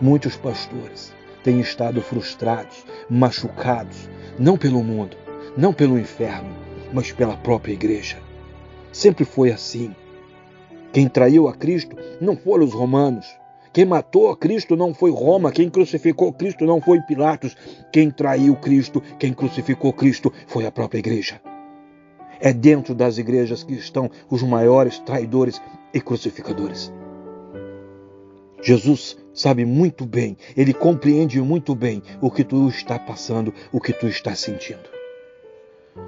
Muitos 0.00 0.36
pastores 0.36 1.15
têm 1.46 1.60
estado 1.60 2.02
frustrados, 2.02 2.84
machucados, 3.08 4.10
não 4.36 4.58
pelo 4.58 4.82
mundo, 4.82 5.16
não 5.56 5.72
pelo 5.72 5.96
inferno, 5.96 6.50
mas 6.92 7.12
pela 7.12 7.36
própria 7.36 7.72
igreja. 7.72 8.18
Sempre 8.92 9.24
foi 9.24 9.52
assim. 9.52 9.94
Quem 10.92 11.08
traiu 11.08 11.46
a 11.46 11.54
Cristo 11.54 11.96
não 12.20 12.36
foram 12.36 12.64
os 12.64 12.74
romanos. 12.74 13.26
Quem 13.72 13.84
matou 13.84 14.28
a 14.28 14.36
Cristo 14.36 14.74
não 14.74 14.92
foi 14.92 15.12
Roma, 15.12 15.52
quem 15.52 15.70
crucificou 15.70 16.32
Cristo 16.32 16.64
não 16.64 16.80
foi 16.80 17.00
Pilatos, 17.02 17.56
quem 17.92 18.10
traiu 18.10 18.56
Cristo, 18.56 19.00
quem 19.16 19.32
crucificou 19.32 19.92
Cristo 19.92 20.32
foi 20.48 20.66
a 20.66 20.72
própria 20.72 20.98
igreja. 20.98 21.40
É 22.40 22.52
dentro 22.52 22.92
das 22.92 23.18
igrejas 23.18 23.62
que 23.62 23.74
estão 23.74 24.10
os 24.28 24.42
maiores 24.42 24.98
traidores 24.98 25.62
e 25.94 26.00
crucificadores. 26.00 26.92
Jesus 28.60 29.16
sabe 29.36 29.64
muito 29.64 30.06
bem, 30.06 30.36
ele 30.56 30.72
compreende 30.72 31.40
muito 31.40 31.74
bem 31.74 32.02
o 32.20 32.30
que 32.30 32.42
tu 32.42 32.68
está 32.68 32.98
passando, 32.98 33.52
o 33.70 33.80
que 33.80 33.92
tu 33.92 34.08
está 34.08 34.34
sentindo. 34.34 34.96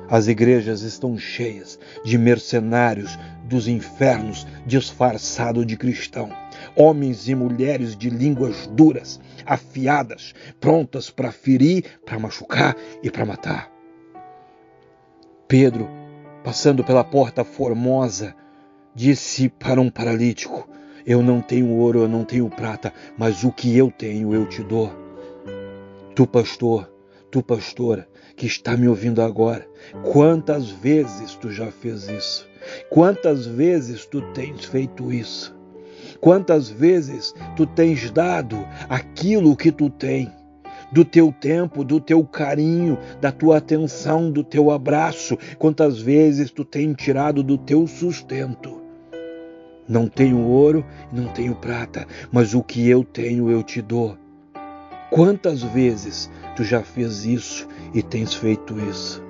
As 0.09 0.27
igrejas 0.27 0.83
estão 0.83 1.17
cheias 1.17 1.79
de 2.05 2.19
mercenários 2.19 3.19
dos 3.45 3.69
infernos 3.69 4.47
disfarçados 4.67 5.67
de 5.67 5.77
cristão, 5.77 6.31
homens 6.75 7.29
e 7.29 7.35
mulheres 7.35 7.97
de 7.97 8.11
línguas 8.11 8.67
duras, 8.69 9.21
afiadas, 9.47 10.35
prontas 10.61 11.11
para 11.11 11.31
ferir, 11.31 11.85
para 12.05 12.19
machucar 12.19 12.77
e 13.03 13.11
para 13.11 13.25
matar. 13.25 13.71
Pedro, 15.47 15.89
passando 16.45 16.85
pela 16.85 17.05
porta 17.05 17.45
formosa, 17.45 18.35
disse 18.95 19.49
para 19.49 19.81
um 19.81 19.91
paralítico: 19.91 20.69
eu 21.09 21.23
não 21.23 21.41
tenho 21.41 21.71
ouro, 21.71 22.01
eu 22.01 22.09
não 22.09 22.23
tenho 22.23 22.51
prata, 22.51 22.93
mas 23.17 23.43
o 23.43 23.51
que 23.51 23.75
eu 23.75 23.91
tenho 23.91 24.35
eu 24.35 24.45
te 24.45 24.63
dou. 24.63 24.93
Tu, 26.15 26.27
pastor, 26.27 26.93
tu, 27.31 27.43
pastora, 27.43 28.07
que 28.37 28.45
está 28.45 28.77
me 28.77 28.87
ouvindo 28.87 29.23
agora, 29.23 29.67
quantas 30.13 30.69
vezes 30.69 31.35
tu 31.35 31.51
já 31.51 31.71
fez 31.71 32.11
isso? 32.11 32.47
Quantas 32.91 33.47
vezes 33.47 34.05
tu 34.05 34.21
tens 34.33 34.67
feito 34.67 35.11
isso? 35.11 35.57
Quantas 36.21 36.69
vezes 36.69 37.35
tu 37.57 37.67
tens 37.67 38.11
dado 38.11 38.63
aquilo 38.87 39.57
que 39.57 39.73
tu 39.73 39.89
tem? 39.89 40.31
do 40.91 41.05
teu 41.05 41.31
tempo, 41.31 41.85
do 41.85 42.01
teu 42.01 42.25
carinho, 42.25 42.97
da 43.21 43.31
tua 43.31 43.59
atenção, 43.59 44.31
do 44.31 44.43
teu 44.43 44.71
abraço. 44.71 45.37
Quantas 45.59 46.01
vezes 46.01 46.51
tu 46.51 46.65
tens 46.65 46.97
tirado 46.97 47.43
do 47.43 47.59
teu 47.59 47.87
sustento 47.87 48.78
não 49.89 50.09
tenho 50.09 50.41
ouro, 50.41 50.85
não 51.13 51.29
tenho 51.29 51.55
prata, 51.55 52.07
mas 52.31 52.55
o 52.55 52.63
que 52.63 52.89
eu 52.89 53.03
tenho 53.03 53.51
eu 53.51 53.63
te 53.63 53.81
dou. 53.81 54.17
Quantas 55.11 55.63
vezes 55.63 56.31
tu 56.55 56.63
já 56.63 56.83
fez 56.83 57.25
isso 57.25 57.67
e 57.95 58.03
tens 58.03 58.35
feito 58.35 58.79
isso? 58.79 59.25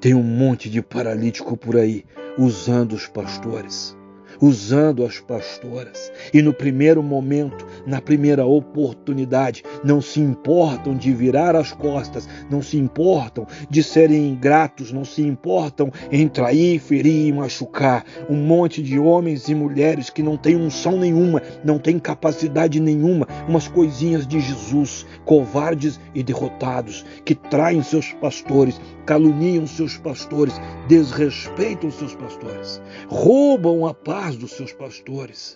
Tem 0.00 0.14
um 0.14 0.22
monte 0.22 0.68
de 0.68 0.82
paralítico 0.82 1.56
por 1.56 1.76
aí 1.76 2.04
usando 2.36 2.92
os 2.92 3.06
pastores 3.06 3.96
usando 4.40 5.04
as 5.04 5.20
pastoras. 5.20 6.12
E 6.32 6.42
no 6.42 6.52
primeiro 6.52 7.02
momento, 7.02 7.66
na 7.86 8.00
primeira 8.00 8.44
oportunidade, 8.44 9.62
não 9.84 10.00
se 10.00 10.20
importam 10.20 10.96
de 10.96 11.12
virar 11.12 11.54
as 11.54 11.72
costas, 11.72 12.28
não 12.50 12.62
se 12.62 12.76
importam 12.76 13.46
de 13.68 13.82
serem 13.82 14.30
ingratos, 14.30 14.92
não 14.92 15.04
se 15.04 15.22
importam 15.22 15.92
em 16.10 16.28
trair, 16.28 16.80
ferir 16.80 17.28
e 17.28 17.32
machucar. 17.32 18.04
Um 18.28 18.36
monte 18.36 18.82
de 18.82 18.98
homens 18.98 19.48
e 19.48 19.54
mulheres 19.54 20.10
que 20.10 20.22
não 20.22 20.36
têm 20.36 20.56
unção 20.56 20.98
nenhuma, 20.98 21.42
não 21.64 21.78
têm 21.78 21.98
capacidade 21.98 22.80
nenhuma, 22.80 23.26
umas 23.48 23.68
coisinhas 23.68 24.26
de 24.26 24.40
Jesus, 24.40 25.06
covardes 25.24 26.00
e 26.14 26.22
derrotados, 26.22 27.04
que 27.24 27.34
traem 27.34 27.82
seus 27.82 28.12
pastores, 28.14 28.80
caluniam 29.04 29.66
seus 29.66 29.96
pastores, 29.96 30.60
desrespeitam 30.88 31.90
seus 31.90 32.14
pastores, 32.14 32.80
roubam 33.08 33.86
a 33.86 33.94
paz 33.94 34.25
dos 34.34 34.52
seus 34.52 34.72
pastores 34.72 35.54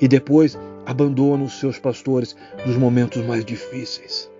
e 0.00 0.06
depois 0.06 0.58
abandonam 0.86 1.46
os 1.46 1.58
seus 1.58 1.78
pastores 1.78 2.36
nos 2.66 2.76
momentos 2.76 3.24
mais 3.24 3.44
difíceis. 3.44 4.30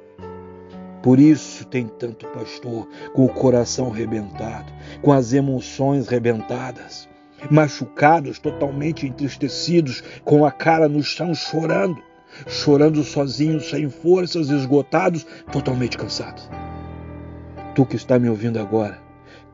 Por 1.02 1.18
isso 1.18 1.64
tem 1.66 1.88
tanto 1.88 2.26
pastor 2.28 2.88
com 3.12 3.24
o 3.24 3.28
coração 3.28 3.90
rebentado, 3.90 4.72
com 5.00 5.12
as 5.12 5.32
emoções 5.32 6.06
rebentadas. 6.06 7.08
machucados, 7.50 8.38
totalmente 8.38 9.04
entristecidos, 9.04 10.00
com 10.24 10.46
a 10.46 10.52
cara 10.52 10.88
no 10.88 11.02
chão, 11.02 11.34
chorando, 11.34 12.00
chorando 12.46 13.02
sozinhos, 13.02 13.68
sem 13.68 13.90
forças, 13.90 14.48
esgotados, 14.48 15.26
totalmente 15.50 15.98
cansados. 15.98 16.48
Tu 17.74 17.84
que 17.84 17.96
está 17.96 18.16
me 18.16 18.28
ouvindo 18.28 18.60
agora, 18.60 19.00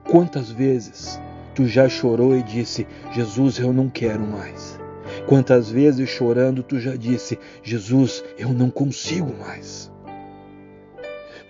quantas 0.04 0.50
vezes 0.50 1.18
tu 1.58 1.66
já 1.66 1.88
chorou 1.88 2.36
e 2.36 2.42
disse: 2.44 2.86
Jesus, 3.12 3.58
eu 3.58 3.72
não 3.72 3.88
quero 3.88 4.24
mais? 4.24 4.78
Quantas 5.26 5.68
vezes 5.68 6.08
chorando 6.08 6.62
tu 6.62 6.78
já 6.78 6.94
disse: 6.94 7.36
Jesus, 7.64 8.22
eu 8.38 8.50
não 8.52 8.70
consigo 8.70 9.34
mais? 9.36 9.90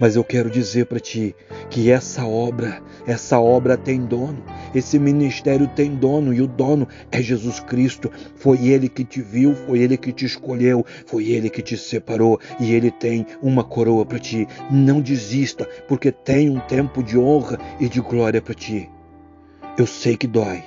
Mas 0.00 0.16
eu 0.16 0.24
quero 0.24 0.48
dizer 0.48 0.86
para 0.86 0.98
ti 0.98 1.36
que 1.68 1.90
essa 1.90 2.24
obra, 2.24 2.80
essa 3.06 3.38
obra 3.38 3.76
tem 3.76 4.00
dono, 4.00 4.42
esse 4.74 4.98
ministério 4.98 5.68
tem 5.76 5.94
dono 5.94 6.32
e 6.32 6.40
o 6.40 6.46
dono 6.46 6.88
é 7.12 7.20
Jesus 7.20 7.60
Cristo. 7.60 8.10
Foi 8.34 8.66
ele 8.66 8.88
que 8.88 9.04
te 9.04 9.20
viu, 9.20 9.54
foi 9.54 9.80
ele 9.80 9.98
que 9.98 10.10
te 10.10 10.24
escolheu, 10.24 10.86
foi 11.04 11.28
ele 11.28 11.50
que 11.50 11.60
te 11.60 11.76
separou 11.76 12.40
e 12.58 12.72
ele 12.72 12.90
tem 12.90 13.26
uma 13.42 13.62
coroa 13.62 14.06
para 14.06 14.18
ti. 14.18 14.48
Não 14.70 15.02
desista, 15.02 15.68
porque 15.86 16.10
tem 16.10 16.48
um 16.48 16.60
tempo 16.60 17.02
de 17.02 17.18
honra 17.18 17.58
e 17.78 17.90
de 17.90 18.00
glória 18.00 18.40
para 18.40 18.54
ti. 18.54 18.88
Eu 19.78 19.86
sei 19.86 20.16
que 20.16 20.26
dói, 20.26 20.64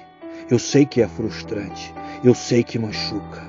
eu 0.50 0.58
sei 0.58 0.86
que 0.86 1.02
é 1.02 1.08
frustrante, 1.08 1.94
eu 2.24 2.34
sei 2.34 2.64
que 2.64 2.80
machuca. 2.80 3.46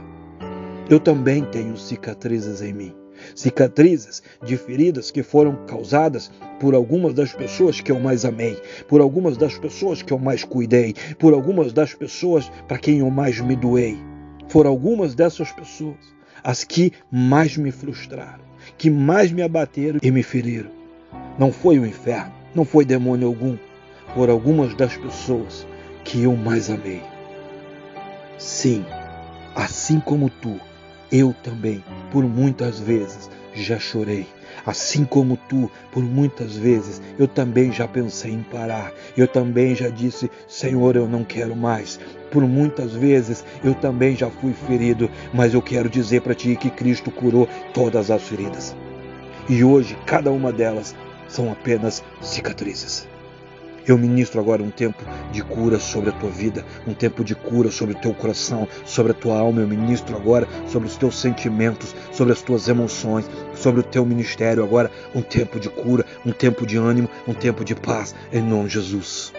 Eu 0.90 0.99
também 0.99 1.45
tenho 1.45 1.76
cicatrizes 1.76 2.61
em 2.61 2.73
mim 2.73 2.95
cicatrizes 3.37 4.21
de 4.45 4.57
feridas 4.57 5.12
que 5.12 5.23
foram 5.23 5.64
causadas 5.66 6.28
por 6.59 6.75
algumas 6.75 7.14
das 7.14 7.33
pessoas 7.33 7.81
que 7.81 7.92
eu 7.92 8.00
mais 8.00 8.25
amei, 8.25 8.61
por 8.88 9.00
algumas 9.00 9.37
das 9.37 9.57
pessoas 9.57 10.02
que 10.02 10.12
eu 10.12 10.19
mais 10.19 10.42
cuidei, 10.42 10.97
por 11.21 11.33
algumas 11.33 11.73
das 11.73 11.95
pessoas 11.95 12.50
para 12.66 12.78
quem 12.78 12.99
eu 12.99 13.11
mais 13.11 13.38
me 13.38 13.54
doei. 13.54 13.97
Foram 14.49 14.71
algumas 14.71 15.14
dessas 15.14 15.52
pessoas 15.52 16.12
as 16.42 16.64
que 16.64 16.92
mais 17.12 17.57
me 17.57 17.71
frustraram, 17.71 18.42
que 18.76 18.90
mais 18.90 19.31
me 19.31 19.42
abateram 19.42 20.00
e 20.02 20.11
me 20.11 20.25
feriram. 20.25 20.71
Não 21.38 21.52
foi 21.52 21.78
o 21.78 21.87
inferno, 21.87 22.33
não 22.52 22.64
foi 22.64 22.85
demônio 22.85 23.28
algum, 23.28 23.57
foram 24.14 24.35
algumas 24.35 24.75
das 24.75 24.97
pessoas 24.97 25.66
que 26.04 26.23
eu 26.23 26.37
mais 26.37 26.71
amei. 26.71 27.02
Sim, 28.38 28.85
assim 29.54 30.00
como 30.00 30.28
tu, 30.28 30.59
eu 31.11 31.35
também, 31.42 31.85
por 32.11 32.25
muitas 32.25 32.81
vezes, 32.81 33.31
já 33.54 33.78
chorei. 33.78 34.26
Assim 34.64 35.04
como 35.04 35.37
tu, 35.49 35.71
por 35.90 36.02
muitas 36.02 36.57
vezes, 36.57 37.00
eu 37.19 37.26
também 37.26 37.73
já 37.73 37.87
pensei 37.88 38.33
em 38.33 38.42
parar. 38.42 38.92
Eu 39.16 39.26
também 39.26 39.75
já 39.75 39.88
disse: 39.88 40.31
Senhor, 40.47 40.97
eu 40.97 41.09
não 41.09 41.25
quero 41.25 41.54
mais. 41.57 41.99
Por 42.31 42.42
muitas 42.47 42.92
vezes 42.92 43.45
eu 43.62 43.75
também 43.75 44.16
já 44.16 44.31
fui 44.31 44.52
ferido, 44.52 45.11
mas 45.33 45.54
eu 45.54 45.62
quero 45.62 45.88
dizer 45.88 46.23
para 46.23 46.35
ti 46.35 46.57
que 46.57 46.71
Cristo 46.71 47.11
curou 47.11 47.49
todas 47.75 48.11
as 48.11 48.23
feridas. 48.23 48.75
E 49.49 49.64
hoje, 49.64 49.97
cada 50.07 50.31
uma 50.31 50.52
delas 50.52 50.95
são 51.28 51.50
apenas 51.50 52.02
cicatrizes. 52.21 53.12
Eu 53.87 53.99
ministro 53.99 54.41
agora 54.41 54.62
um 54.62 54.71
tempo 54.71 55.03
de 55.33 55.43
cura 55.43 55.79
sobre 55.79 56.11
a 56.11 56.12
tua 56.12 56.31
vida, 56.31 56.65
um 56.87 56.95
tempo 56.95 57.25
de 57.25 57.35
cura 57.35 57.71
sobre 57.71 57.95
o 57.95 57.99
teu 57.99 58.15
coração, 58.15 58.69
sobre 58.85 59.12
a 59.12 59.15
tua 59.15 59.39
alma. 59.39 59.61
Eu 59.61 59.69
ministro 59.69 60.17
agora 60.17 60.47
sobre 60.69 60.89
os 60.89 60.97
teus 60.97 61.19
sentimentos, 61.19 61.95
sobre 62.12 62.33
as 62.33 62.43
tuas 62.43 62.69
emoções, 62.69 63.29
sobre 63.55 63.81
o 63.81 63.85
teu 63.85 64.05
ministério. 64.05 64.62
Agora, 64.62 64.91
um 65.15 65.23
tempo 65.23 65.59
de 65.59 65.69
cura, 65.69 66.07
um 66.25 66.33
tempo 66.33 66.67
de 66.67 66.77
ânimo, 66.77 67.09
um 67.27 67.35
tempo 67.35 67.65
de 67.65 67.75
paz, 67.75 68.15
em 68.33 68.41
nome 68.41 68.69
de 68.69 68.75
Jesus. 68.75 69.33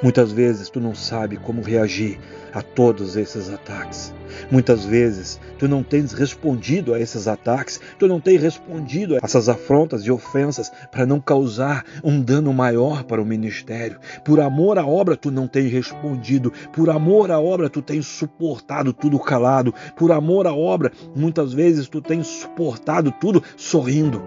Muitas 0.00 0.30
vezes 0.30 0.70
tu 0.70 0.78
não 0.78 0.94
sabe 0.94 1.36
como 1.36 1.60
reagir 1.60 2.20
a 2.52 2.62
todos 2.62 3.16
esses 3.16 3.52
ataques. 3.52 4.14
Muitas 4.48 4.84
vezes 4.84 5.40
tu 5.58 5.66
não 5.66 5.82
tens 5.82 6.12
respondido 6.12 6.94
a 6.94 7.00
esses 7.00 7.26
ataques, 7.26 7.80
tu 7.98 8.06
não 8.06 8.20
tens 8.20 8.40
respondido 8.40 9.16
a 9.16 9.18
essas 9.22 9.48
afrontas 9.48 10.02
e 10.02 10.10
ofensas 10.10 10.70
para 10.92 11.04
não 11.04 11.20
causar 11.20 11.84
um 12.04 12.20
dano 12.20 12.52
maior 12.52 13.02
para 13.02 13.20
o 13.20 13.26
ministério. 13.26 13.98
Por 14.24 14.38
amor 14.38 14.78
à 14.78 14.86
obra 14.86 15.16
tu 15.16 15.32
não 15.32 15.48
tens 15.48 15.72
respondido, 15.72 16.52
por 16.72 16.90
amor 16.90 17.32
à 17.32 17.40
obra 17.40 17.68
tu 17.68 17.82
tens 17.82 18.06
suportado 18.06 18.92
tudo 18.92 19.18
calado, 19.18 19.74
por 19.96 20.12
amor 20.12 20.46
à 20.46 20.54
obra 20.54 20.92
muitas 21.16 21.52
vezes 21.52 21.88
tu 21.88 22.00
tens 22.00 22.28
suportado 22.28 23.10
tudo 23.10 23.42
sorrindo. 23.56 24.22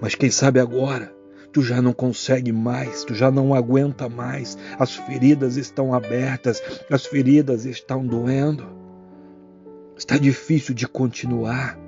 Mas 0.00 0.14
quem 0.14 0.30
sabe 0.30 0.60
agora 0.60 1.15
tu 1.56 1.62
já 1.62 1.80
não 1.80 1.94
consegue 1.94 2.52
mais, 2.52 3.02
tu 3.02 3.14
já 3.14 3.30
não 3.30 3.54
aguenta 3.54 4.10
mais, 4.10 4.58
as 4.78 4.94
feridas 4.94 5.56
estão 5.56 5.94
abertas, 5.94 6.62
as 6.90 7.06
feridas 7.06 7.64
estão 7.64 8.06
doendo. 8.06 8.62
Está 9.96 10.18
difícil 10.18 10.74
de 10.74 10.86
continuar. 10.86 11.78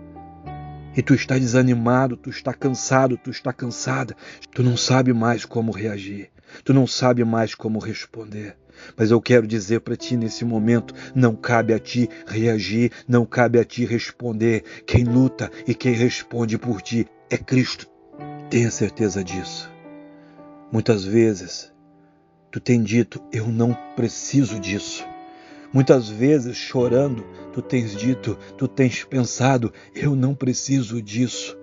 E 0.96 1.02
tu 1.02 1.12
está 1.12 1.36
desanimado, 1.36 2.16
tu 2.16 2.30
está 2.30 2.54
cansado, 2.54 3.18
tu 3.18 3.28
está 3.28 3.52
cansada, 3.52 4.16
tu 4.54 4.62
não 4.62 4.74
sabe 4.74 5.12
mais 5.12 5.44
como 5.44 5.70
reagir, 5.70 6.30
tu 6.64 6.72
não 6.72 6.86
sabe 6.86 7.22
mais 7.22 7.54
como 7.54 7.78
responder. 7.78 8.56
Mas 8.96 9.10
eu 9.10 9.20
quero 9.20 9.46
dizer 9.46 9.80
para 9.80 9.96
ti 9.96 10.16
nesse 10.16 10.46
momento: 10.46 10.94
não 11.14 11.36
cabe 11.36 11.74
a 11.74 11.78
ti 11.78 12.08
reagir, 12.26 12.90
não 13.06 13.26
cabe 13.26 13.60
a 13.60 13.64
ti 13.66 13.84
responder. 13.84 14.64
Quem 14.86 15.04
luta 15.04 15.50
e 15.66 15.74
quem 15.74 15.92
responde 15.92 16.56
por 16.56 16.80
ti 16.80 17.06
é 17.28 17.36
Cristo. 17.36 17.97
Tenha 18.50 18.70
certeza 18.70 19.22
disso. 19.22 19.70
Muitas 20.72 21.04
vezes 21.04 21.70
tu 22.50 22.58
tem 22.58 22.82
dito: 22.82 23.20
Eu 23.30 23.48
não 23.48 23.76
preciso 23.94 24.58
disso. 24.58 25.04
Muitas 25.70 26.08
vezes, 26.08 26.56
chorando, 26.56 27.26
tu 27.52 27.60
tens 27.60 27.94
dito, 27.94 28.38
tu 28.56 28.66
tens 28.66 29.04
pensado: 29.04 29.70
Eu 29.94 30.16
não 30.16 30.34
preciso 30.34 31.02
disso. 31.02 31.58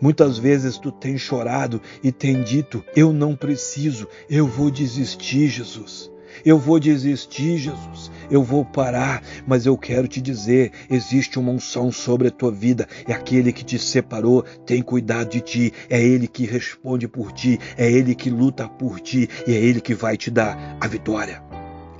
Muitas 0.00 0.36
vezes 0.36 0.78
tu 0.78 0.90
tens 0.90 1.20
chorado 1.20 1.80
e 2.02 2.10
tem 2.10 2.42
dito: 2.42 2.84
Eu 2.96 3.12
não 3.12 3.36
preciso, 3.36 4.08
eu 4.28 4.48
vou 4.48 4.68
desistir, 4.68 5.46
Jesus. 5.46 6.10
Eu 6.44 6.58
vou 6.58 6.78
desistir, 6.78 7.58
Jesus. 7.58 8.10
Eu 8.30 8.42
vou 8.42 8.64
parar, 8.64 9.22
mas 9.46 9.66
eu 9.66 9.76
quero 9.76 10.08
te 10.08 10.20
dizer: 10.20 10.72
existe 10.90 11.38
uma 11.38 11.52
unção 11.52 11.90
sobre 11.92 12.28
a 12.28 12.30
tua 12.30 12.50
vida. 12.50 12.88
É 13.06 13.12
aquele 13.12 13.52
que 13.52 13.64
te 13.64 13.78
separou, 13.78 14.42
tem 14.64 14.82
cuidado 14.82 15.30
de 15.30 15.40
ti. 15.40 15.72
É 15.88 16.02
ele 16.02 16.26
que 16.26 16.44
responde 16.44 17.06
por 17.06 17.32
ti. 17.32 17.58
É 17.76 17.90
ele 17.90 18.14
que 18.14 18.30
luta 18.30 18.68
por 18.68 19.00
ti. 19.00 19.28
E 19.46 19.52
é 19.52 19.56
ele 19.56 19.80
que 19.80 19.94
vai 19.94 20.16
te 20.16 20.30
dar 20.30 20.76
a 20.80 20.86
vitória. 20.86 21.42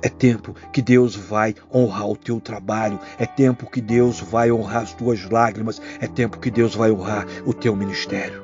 É 0.01 0.09
tempo 0.09 0.55
que 0.71 0.81
Deus 0.81 1.15
vai 1.15 1.55
honrar 1.73 2.07
o 2.07 2.15
teu 2.15 2.39
trabalho, 2.39 2.99
é 3.17 3.25
tempo 3.25 3.69
que 3.69 3.81
Deus 3.81 4.19
vai 4.19 4.51
honrar 4.51 4.83
as 4.83 4.93
tuas 4.93 5.27
lágrimas, 5.27 5.81
é 5.99 6.07
tempo 6.07 6.39
que 6.39 6.51
Deus 6.51 6.75
vai 6.75 6.91
honrar 6.91 7.25
o 7.45 7.53
teu 7.53 7.75
ministério. 7.75 8.43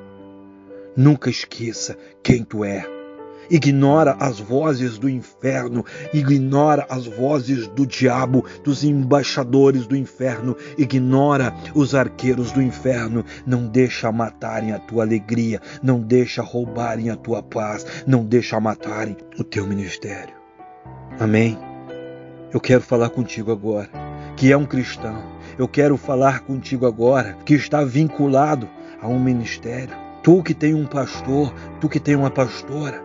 Nunca 0.98 1.30
esqueça 1.30 1.96
quem 2.24 2.44
tu 2.44 2.66
é 2.66 3.03
ignora 3.50 4.16
as 4.20 4.40
vozes 4.40 4.98
do 4.98 5.10
inferno, 5.10 5.86
ignora 6.14 6.86
as 6.90 7.06
vozes 7.06 7.68
do 7.68 7.86
diabo, 7.86 8.46
dos 8.64 8.84
embaixadores 8.84 9.86
do 9.88 9.96
inferno, 9.96 10.56
ignora 10.78 11.54
os 11.74 11.96
arqueiros 11.96 12.52
do 12.52 12.62
inferno, 12.62 13.24
não 13.46 13.68
deixa 13.68 14.12
matarem 14.12 14.72
a 14.72 14.80
tua 14.80 15.04
alegria, 15.04 15.62
não 15.82 16.00
deixa 16.00 16.42
roubarem 16.42 17.10
a 17.10 17.16
tua 17.16 17.42
paz, 17.42 17.86
não 18.06 18.26
deixa 18.26 18.60
matarem 18.60 19.18
o 19.38 19.44
teu 19.44 19.66
ministério. 19.66 20.34
Amém. 21.20 21.58
Eu 22.52 22.60
quero 22.60 22.82
falar 22.82 23.10
contigo 23.10 23.52
agora, 23.52 23.90
que 24.36 24.52
é 24.52 24.58
um 24.58 24.66
cristão. 24.66 25.24
Eu 25.58 25.68
quero 25.68 25.98
falar 25.98 26.42
contigo 26.42 26.86
agora, 26.86 27.38
que 27.46 27.54
está 27.54 27.84
vinculado 27.84 28.70
a 29.02 29.08
um 29.08 29.20
ministério. 29.20 29.96
Tu 30.22 30.42
que 30.44 30.54
tem 30.54 30.74
um 30.74 30.86
pastor, 30.86 31.54
tu 31.82 31.90
que 31.90 32.00
tem 32.00 32.16
uma 32.16 32.30
pastora, 32.30 33.04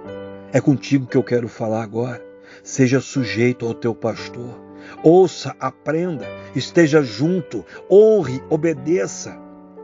é 0.53 0.61
contigo 0.61 1.07
que 1.07 1.17
eu 1.17 1.23
quero 1.23 1.49
falar 1.49 1.83
agora. 1.83 2.25
Seja 2.63 3.01
sujeito 3.01 3.67
ao 3.67 3.75
teu 3.75 3.95
pastor. 3.95 4.59
Ouça, 5.03 5.55
aprenda, 5.61 6.27
esteja 6.55 7.03
junto, 7.03 7.65
honre, 7.91 8.43
obedeça. 8.49 9.39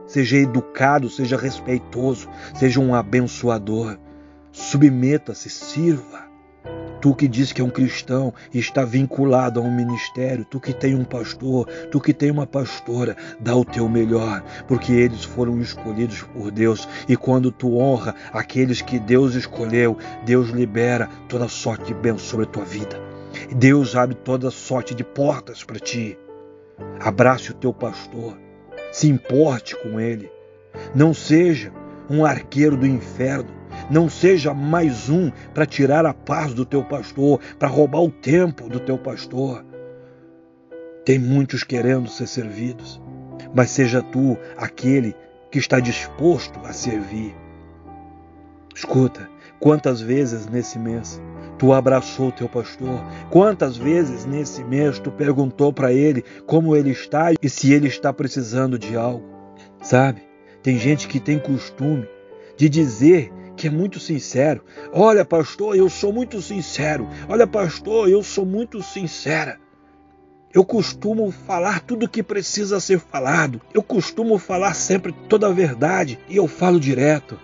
Seja 0.06 0.36
educado, 0.36 1.08
seja 1.08 1.36
respeitoso, 1.36 2.28
seja 2.54 2.80
um 2.80 2.94
abençoador. 2.94 3.98
Submeta-se, 4.52 5.50
sirva. 5.50 6.23
Tu 7.00 7.14
que 7.14 7.28
diz 7.28 7.52
que 7.52 7.60
é 7.60 7.64
um 7.64 7.68
cristão 7.68 8.32
e 8.50 8.58
está 8.58 8.82
vinculado 8.82 9.60
a 9.60 9.62
um 9.62 9.70
ministério, 9.70 10.42
tu 10.42 10.58
que 10.58 10.72
tem 10.72 10.94
um 10.94 11.04
pastor, 11.04 11.66
tu 11.90 12.00
que 12.00 12.14
tem 12.14 12.30
uma 12.30 12.46
pastora, 12.46 13.14
dá 13.38 13.54
o 13.54 13.62
teu 13.62 13.86
melhor, 13.90 14.42
porque 14.66 14.90
eles 14.90 15.22
foram 15.22 15.60
escolhidos 15.60 16.22
por 16.22 16.50
Deus. 16.50 16.88
E 17.06 17.14
quando 17.14 17.52
tu 17.52 17.76
honra 17.76 18.14
aqueles 18.32 18.80
que 18.80 18.98
Deus 18.98 19.34
escolheu, 19.34 19.98
Deus 20.24 20.48
libera 20.48 21.10
toda 21.28 21.46
sorte 21.46 21.84
de 21.84 21.94
bênção 21.94 22.20
sobre 22.20 22.46
a 22.46 22.48
tua 22.48 22.64
vida. 22.64 22.98
Deus 23.54 23.94
abre 23.94 24.14
toda 24.14 24.50
sorte 24.50 24.94
de 24.94 25.04
portas 25.04 25.62
para 25.62 25.78
ti. 25.78 26.18
Abrace 27.00 27.50
o 27.50 27.54
teu 27.54 27.74
pastor, 27.74 28.38
se 28.90 29.08
importe 29.08 29.76
com 29.76 30.00
ele. 30.00 30.32
Não 30.94 31.12
seja 31.12 31.70
um 32.08 32.24
arqueiro 32.24 32.76
do 32.76 32.86
inferno, 32.86 33.50
não 33.90 34.08
seja 34.08 34.54
mais 34.54 35.08
um 35.08 35.30
para 35.52 35.66
tirar 35.66 36.06
a 36.06 36.14
paz 36.14 36.54
do 36.54 36.64
teu 36.64 36.82
pastor, 36.82 37.40
para 37.58 37.68
roubar 37.68 38.02
o 38.02 38.10
tempo 38.10 38.68
do 38.68 38.80
teu 38.80 38.98
pastor. 38.98 39.64
Tem 41.04 41.18
muitos 41.18 41.62
querendo 41.62 42.08
ser 42.08 42.26
servidos, 42.26 43.00
mas 43.54 43.70
seja 43.70 44.02
tu 44.02 44.36
aquele 44.56 45.14
que 45.50 45.58
está 45.58 45.78
disposto 45.78 46.58
a 46.64 46.72
servir. 46.72 47.34
Escuta, 48.74 49.28
quantas 49.60 50.00
vezes 50.00 50.46
nesse 50.46 50.78
mês 50.78 51.20
tu 51.58 51.72
abraçou 51.72 52.32
teu 52.32 52.48
pastor? 52.48 53.04
Quantas 53.30 53.76
vezes 53.76 54.24
nesse 54.24 54.64
mês 54.64 54.98
tu 54.98 55.12
perguntou 55.12 55.72
para 55.72 55.92
ele 55.92 56.24
como 56.46 56.74
ele 56.74 56.90
está 56.90 57.32
e 57.40 57.48
se 57.48 57.72
ele 57.72 57.86
está 57.86 58.12
precisando 58.12 58.78
de 58.78 58.96
algo? 58.96 59.24
Sabe? 59.80 60.22
Tem 60.62 60.78
gente 60.78 61.06
que 61.06 61.20
tem 61.20 61.38
costume 61.38 62.08
de 62.56 62.68
dizer 62.68 63.30
que 63.56 63.68
é 63.68 63.70
muito 63.70 64.00
sincero. 64.00 64.64
Olha, 64.92 65.24
pastor, 65.24 65.76
eu 65.76 65.88
sou 65.88 66.12
muito 66.12 66.40
sincero. 66.42 67.08
Olha, 67.28 67.46
pastor, 67.46 68.08
eu 68.08 68.22
sou 68.22 68.44
muito 68.44 68.82
sincera. 68.82 69.58
Eu 70.52 70.64
costumo 70.64 71.32
falar 71.32 71.80
tudo 71.80 72.06
o 72.06 72.08
que 72.08 72.22
precisa 72.22 72.78
ser 72.78 73.00
falado. 73.00 73.60
Eu 73.72 73.82
costumo 73.82 74.38
falar 74.38 74.74
sempre 74.74 75.12
toda 75.28 75.48
a 75.48 75.52
verdade 75.52 76.18
e 76.28 76.36
eu 76.36 76.46
falo 76.46 76.78
direto. 76.78 77.38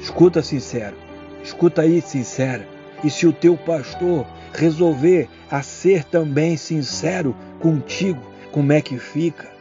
Escuta, 0.00 0.42
sincero. 0.42 0.96
Escuta 1.42 1.82
aí, 1.82 2.00
sincera. 2.00 2.66
E 3.04 3.10
se 3.10 3.26
o 3.26 3.32
teu 3.32 3.56
pastor 3.56 4.26
resolver 4.54 5.28
a 5.50 5.62
ser 5.62 6.04
também 6.04 6.56
sincero 6.56 7.36
contigo, 7.60 8.22
como 8.50 8.72
é 8.72 8.80
que 8.80 8.98
fica? 8.98 9.55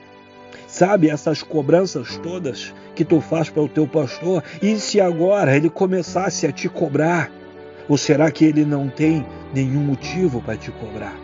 Sabe 0.75 1.09
essas 1.09 1.41
cobranças 1.41 2.17
todas 2.17 2.73
que 2.93 3.05
tu 3.05 3.21
faz 3.21 3.49
para 3.49 3.63
o 3.63 3.69
teu 3.69 3.87
pastor? 3.87 4.43
E 4.61 4.75
se 4.75 4.99
agora 4.99 5.55
ele 5.55 5.69
começasse 5.69 6.45
a 6.45 6.51
te 6.51 6.67
cobrar? 6.67 7.31
Ou 7.87 7.97
será 7.97 8.29
que 8.29 8.43
ele 8.43 8.65
não 8.65 8.89
tem 8.89 9.25
nenhum 9.53 9.79
motivo 9.79 10.41
para 10.41 10.57
te 10.57 10.71
cobrar? 10.71 11.15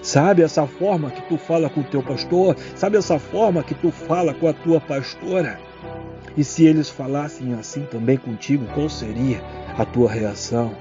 Sabe 0.00 0.40
essa 0.40 0.66
forma 0.66 1.10
que 1.10 1.20
tu 1.28 1.36
fala 1.36 1.68
com 1.68 1.82
o 1.82 1.84
teu 1.84 2.02
pastor? 2.02 2.56
Sabe 2.74 2.96
essa 2.96 3.18
forma 3.18 3.62
que 3.62 3.74
tu 3.74 3.90
fala 3.90 4.32
com 4.32 4.48
a 4.48 4.54
tua 4.54 4.80
pastora? 4.80 5.60
E 6.34 6.42
se 6.42 6.64
eles 6.64 6.88
falassem 6.88 7.52
assim 7.52 7.82
também 7.82 8.16
contigo, 8.16 8.64
qual 8.72 8.88
seria 8.88 9.42
a 9.76 9.84
tua 9.84 10.10
reação? 10.10 10.74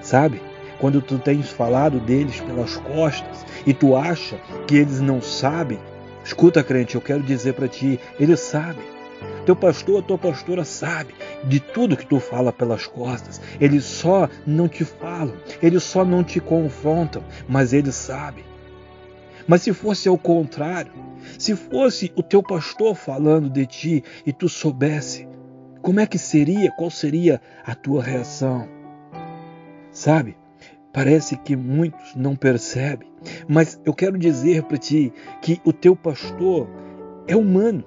Sabe? 0.00 0.40
Quando 0.78 1.02
tu 1.02 1.18
tens 1.18 1.50
falado 1.50 2.00
deles 2.00 2.40
pelas 2.40 2.78
costas 2.78 3.44
e 3.66 3.74
tu 3.74 3.94
acha 3.94 4.36
que 4.66 4.76
eles 4.76 5.02
não 5.02 5.20
sabem, 5.20 5.78
Escuta, 6.30 6.62
crente, 6.62 6.94
eu 6.94 7.00
quero 7.00 7.24
dizer 7.24 7.54
para 7.54 7.66
ti, 7.66 7.98
ele 8.18 8.36
sabe. 8.36 8.78
Teu 9.44 9.56
pastor, 9.56 10.00
tua 10.00 10.16
pastora 10.16 10.64
sabe 10.64 11.12
de 11.42 11.58
tudo 11.58 11.96
que 11.96 12.06
tu 12.06 12.20
fala 12.20 12.52
pelas 12.52 12.86
costas. 12.86 13.40
Eles 13.60 13.82
só 13.82 14.28
não 14.46 14.68
te 14.68 14.84
falam, 14.84 15.34
eles 15.60 15.82
só 15.82 16.04
não 16.04 16.22
te 16.22 16.38
confrontam, 16.38 17.24
mas 17.48 17.72
eles 17.72 17.96
sabem. 17.96 18.44
Mas 19.44 19.62
se 19.62 19.72
fosse 19.72 20.08
ao 20.08 20.16
contrário, 20.16 20.92
se 21.36 21.56
fosse 21.56 22.12
o 22.14 22.22
teu 22.22 22.44
pastor 22.44 22.94
falando 22.94 23.50
de 23.50 23.66
ti 23.66 24.04
e 24.24 24.32
tu 24.32 24.48
soubesse, 24.48 25.28
como 25.82 25.98
é 25.98 26.06
que 26.06 26.16
seria, 26.16 26.70
qual 26.70 26.92
seria 26.92 27.42
a 27.66 27.74
tua 27.74 28.04
reação? 28.04 28.68
Sabe? 29.90 30.36
Parece 30.92 31.36
que 31.36 31.54
muitos 31.54 32.16
não 32.16 32.34
percebem, 32.34 33.08
mas 33.48 33.80
eu 33.84 33.94
quero 33.94 34.18
dizer 34.18 34.64
para 34.64 34.76
ti 34.76 35.12
que 35.40 35.60
o 35.64 35.72
teu 35.72 35.94
pastor 35.94 36.68
é 37.28 37.36
humano. 37.36 37.84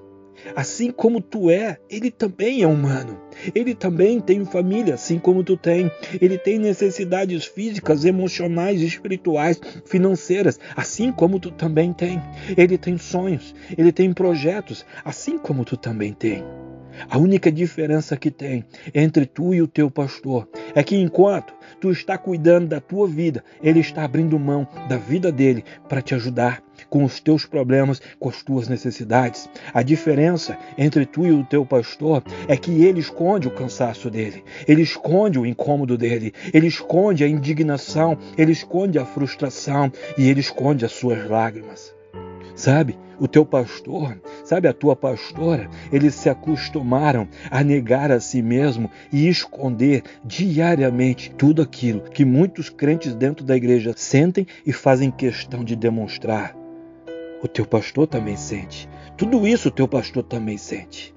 Assim 0.55 0.91
como 0.91 1.21
tu 1.21 1.49
é, 1.49 1.77
ele 1.89 2.11
também 2.11 2.63
é 2.63 2.67
humano. 2.67 3.19
Ele 3.53 3.73
também 3.73 4.19
tem 4.19 4.43
família, 4.45 4.95
assim 4.95 5.19
como 5.19 5.43
tu 5.43 5.55
tem. 5.55 5.91
Ele 6.19 6.37
tem 6.37 6.57
necessidades 6.57 7.45
físicas, 7.45 8.03
emocionais, 8.03 8.81
espirituais, 8.81 9.59
financeiras, 9.85 10.59
assim 10.75 11.11
como 11.11 11.39
tu 11.39 11.51
também 11.51 11.93
tem. 11.93 12.21
Ele 12.57 12.77
tem 12.77 12.97
sonhos, 12.97 13.53
ele 13.77 13.91
tem 13.91 14.11
projetos, 14.13 14.85
assim 15.03 15.37
como 15.37 15.63
tu 15.63 15.77
também 15.77 16.13
tem. 16.13 16.43
A 17.09 17.17
única 17.17 17.51
diferença 17.51 18.17
que 18.17 18.31
tem 18.31 18.63
entre 18.93 19.25
tu 19.25 19.53
e 19.53 19.61
o 19.61 19.67
teu 19.67 19.89
pastor 19.89 20.47
é 20.75 20.83
que 20.83 20.95
enquanto 20.95 21.53
tu 21.79 21.91
está 21.91 22.17
cuidando 22.17 22.67
da 22.67 22.79
tua 22.79 23.07
vida, 23.07 23.43
ele 23.61 23.79
está 23.79 24.03
abrindo 24.03 24.39
mão 24.39 24.67
da 24.87 24.97
vida 24.97 25.31
dele 25.31 25.63
para 25.87 26.01
te 26.01 26.15
ajudar 26.15 26.63
com 26.89 27.03
os 27.03 27.19
teus 27.19 27.45
problemas, 27.45 28.01
com 28.19 28.29
as 28.29 28.41
tuas 28.41 28.67
necessidades. 28.67 29.49
A 29.73 29.81
diferença 29.81 30.57
entre 30.77 31.05
tu 31.05 31.25
e 31.25 31.31
o 31.31 31.43
teu 31.43 31.65
pastor 31.65 32.23
é 32.47 32.55
que 32.57 32.83
ele 32.83 32.99
esconde 32.99 33.47
o 33.47 33.51
cansaço 33.51 34.09
dele, 34.09 34.43
ele 34.67 34.81
esconde 34.81 35.39
o 35.39 35.45
incômodo 35.45 35.97
dele, 35.97 36.33
ele 36.53 36.67
esconde 36.67 37.23
a 37.23 37.27
indignação, 37.27 38.17
ele 38.37 38.51
esconde 38.51 38.97
a 38.99 39.05
frustração 39.05 39.91
e 40.17 40.29
ele 40.29 40.39
esconde 40.39 40.85
as 40.85 40.91
suas 40.91 41.27
lágrimas. 41.29 41.93
Sabe? 42.55 42.97
O 43.19 43.27
teu 43.27 43.45
pastor, 43.45 44.19
sabe 44.43 44.67
a 44.67 44.73
tua 44.73 44.95
pastora, 44.95 45.69
eles 45.91 46.15
se 46.15 46.29
acostumaram 46.29 47.27
a 47.49 47.63
negar 47.63 48.11
a 48.11 48.19
si 48.19 48.41
mesmo 48.41 48.89
e 49.11 49.27
esconder 49.27 50.03
diariamente 50.25 51.31
tudo 51.31 51.61
aquilo 51.61 52.01
que 52.01 52.25
muitos 52.25 52.69
crentes 52.69 53.13
dentro 53.13 53.45
da 53.45 53.55
igreja 53.55 53.93
sentem 53.95 54.47
e 54.65 54.73
fazem 54.73 55.11
questão 55.11 55.63
de 55.63 55.75
demonstrar. 55.75 56.55
O 57.41 57.47
teu 57.47 57.65
pastor 57.65 58.07
também 58.07 58.35
sente. 58.35 58.89
Tudo 59.15 59.47
isso 59.47 59.67
o 59.67 59.71
teu 59.71 59.87
pastor 59.87 60.23
também 60.23 60.57
sente. 60.57 61.13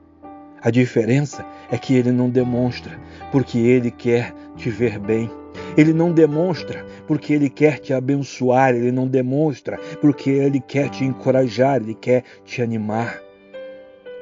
A 0.67 0.71
diferença 0.71 1.47
é 1.71 1.79
que 1.79 1.95
ele 1.95 2.11
não 2.11 2.29
demonstra, 2.29 2.99
porque 3.31 3.57
ele 3.57 3.89
quer 3.89 4.35
te 4.57 4.69
ver 4.69 4.99
bem. 4.99 5.31
Ele 5.77 5.93
não 5.93 6.11
demonstra 6.11 6.85
porque 7.07 7.33
ele 7.33 7.49
quer 7.49 7.79
te 7.79 7.95
abençoar, 7.95 8.75
ele 8.75 8.91
não 8.91 9.07
demonstra 9.07 9.79
porque 10.01 10.29
ele 10.29 10.59
quer 10.59 10.91
te 10.91 11.05
encorajar, 11.05 11.77
ele 11.77 11.95
quer 11.95 12.25
te 12.45 12.61
animar. 12.61 13.23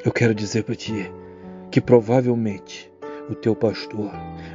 Eu 0.04 0.12
quero 0.12 0.34
dizer 0.34 0.64
para 0.64 0.74
ti 0.74 1.10
que 1.70 1.80
provavelmente 1.80 2.92
o 3.30 3.34
teu 3.34 3.56
pastor, 3.56 4.12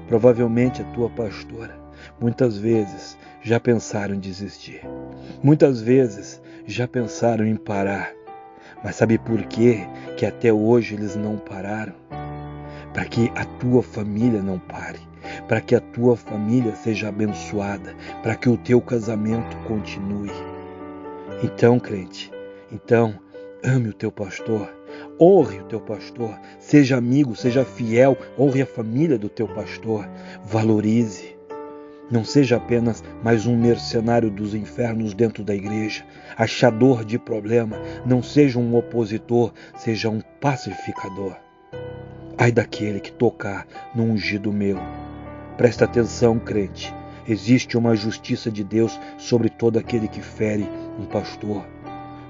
provavelmente 0.07 0.83
a 0.83 0.85
tua 0.93 1.09
pastora, 1.09 1.75
muitas 2.21 2.55
vezes 2.55 3.17
já 3.41 3.59
pensaram 3.59 4.13
em 4.13 4.19
desistir. 4.19 4.81
Muitas 5.41 5.81
vezes 5.81 6.39
já 6.67 6.87
pensaram 6.87 7.47
em 7.47 7.55
parar. 7.55 8.18
Mas 8.83 8.95
sabe 8.95 9.17
por 9.17 9.43
quê? 9.43 9.85
Que 10.17 10.25
até 10.25 10.51
hoje 10.51 10.95
eles 10.95 11.15
não 11.15 11.37
pararam? 11.37 11.93
Para 12.93 13.05
que 13.05 13.31
a 13.35 13.45
tua 13.45 13.83
família 13.83 14.41
não 14.41 14.57
pare. 14.57 14.99
Para 15.47 15.61
que 15.61 15.75
a 15.75 15.79
tua 15.79 16.15
família 16.15 16.75
seja 16.75 17.09
abençoada, 17.09 17.95
para 18.23 18.35
que 18.35 18.49
o 18.49 18.57
teu 18.57 18.81
casamento 18.81 19.55
continue. 19.67 20.31
Então, 21.43 21.79
crente, 21.79 22.31
então 22.71 23.19
ame 23.63 23.89
o 23.89 23.93
teu 23.93 24.11
pastor, 24.11 24.73
honre 25.19 25.59
o 25.59 25.65
teu 25.65 25.79
pastor, 25.79 26.37
seja 26.59 26.97
amigo, 26.97 27.35
seja 27.35 27.65
fiel, 27.65 28.17
honre 28.37 28.61
a 28.61 28.65
família 28.65 29.17
do 29.17 29.29
teu 29.29 29.47
pastor, 29.47 30.07
valorize. 30.43 31.38
Não 32.11 32.23
seja 32.23 32.57
apenas 32.57 33.03
mais 33.23 33.45
um 33.45 33.55
mercenário 33.55 34.31
dos 34.31 34.55
infernos 34.55 35.13
dentro 35.13 35.43
da 35.43 35.53
igreja, 35.53 36.03
achador 36.37 37.05
de 37.05 37.19
problema. 37.19 37.77
Não 38.05 38.23
seja 38.23 38.57
um 38.57 38.75
opositor, 38.75 39.53
seja 39.77 40.09
um 40.09 40.21
pacificador. 40.41 41.35
Ai 42.37 42.51
daquele 42.51 42.99
que 42.99 43.11
tocar 43.11 43.67
no 43.93 44.03
ungido 44.03 44.51
meu 44.51 44.79
Presta 45.59 45.83
atenção, 45.83 46.39
crente. 46.39 46.95
Existe 47.27 47.77
uma 47.77 47.93
justiça 47.93 48.49
de 48.49 48.63
Deus 48.63 48.97
sobre 49.17 49.49
todo 49.49 49.77
aquele 49.77 50.07
que 50.07 50.21
fere 50.21 50.65
um 50.97 51.03
pastor. 51.03 51.67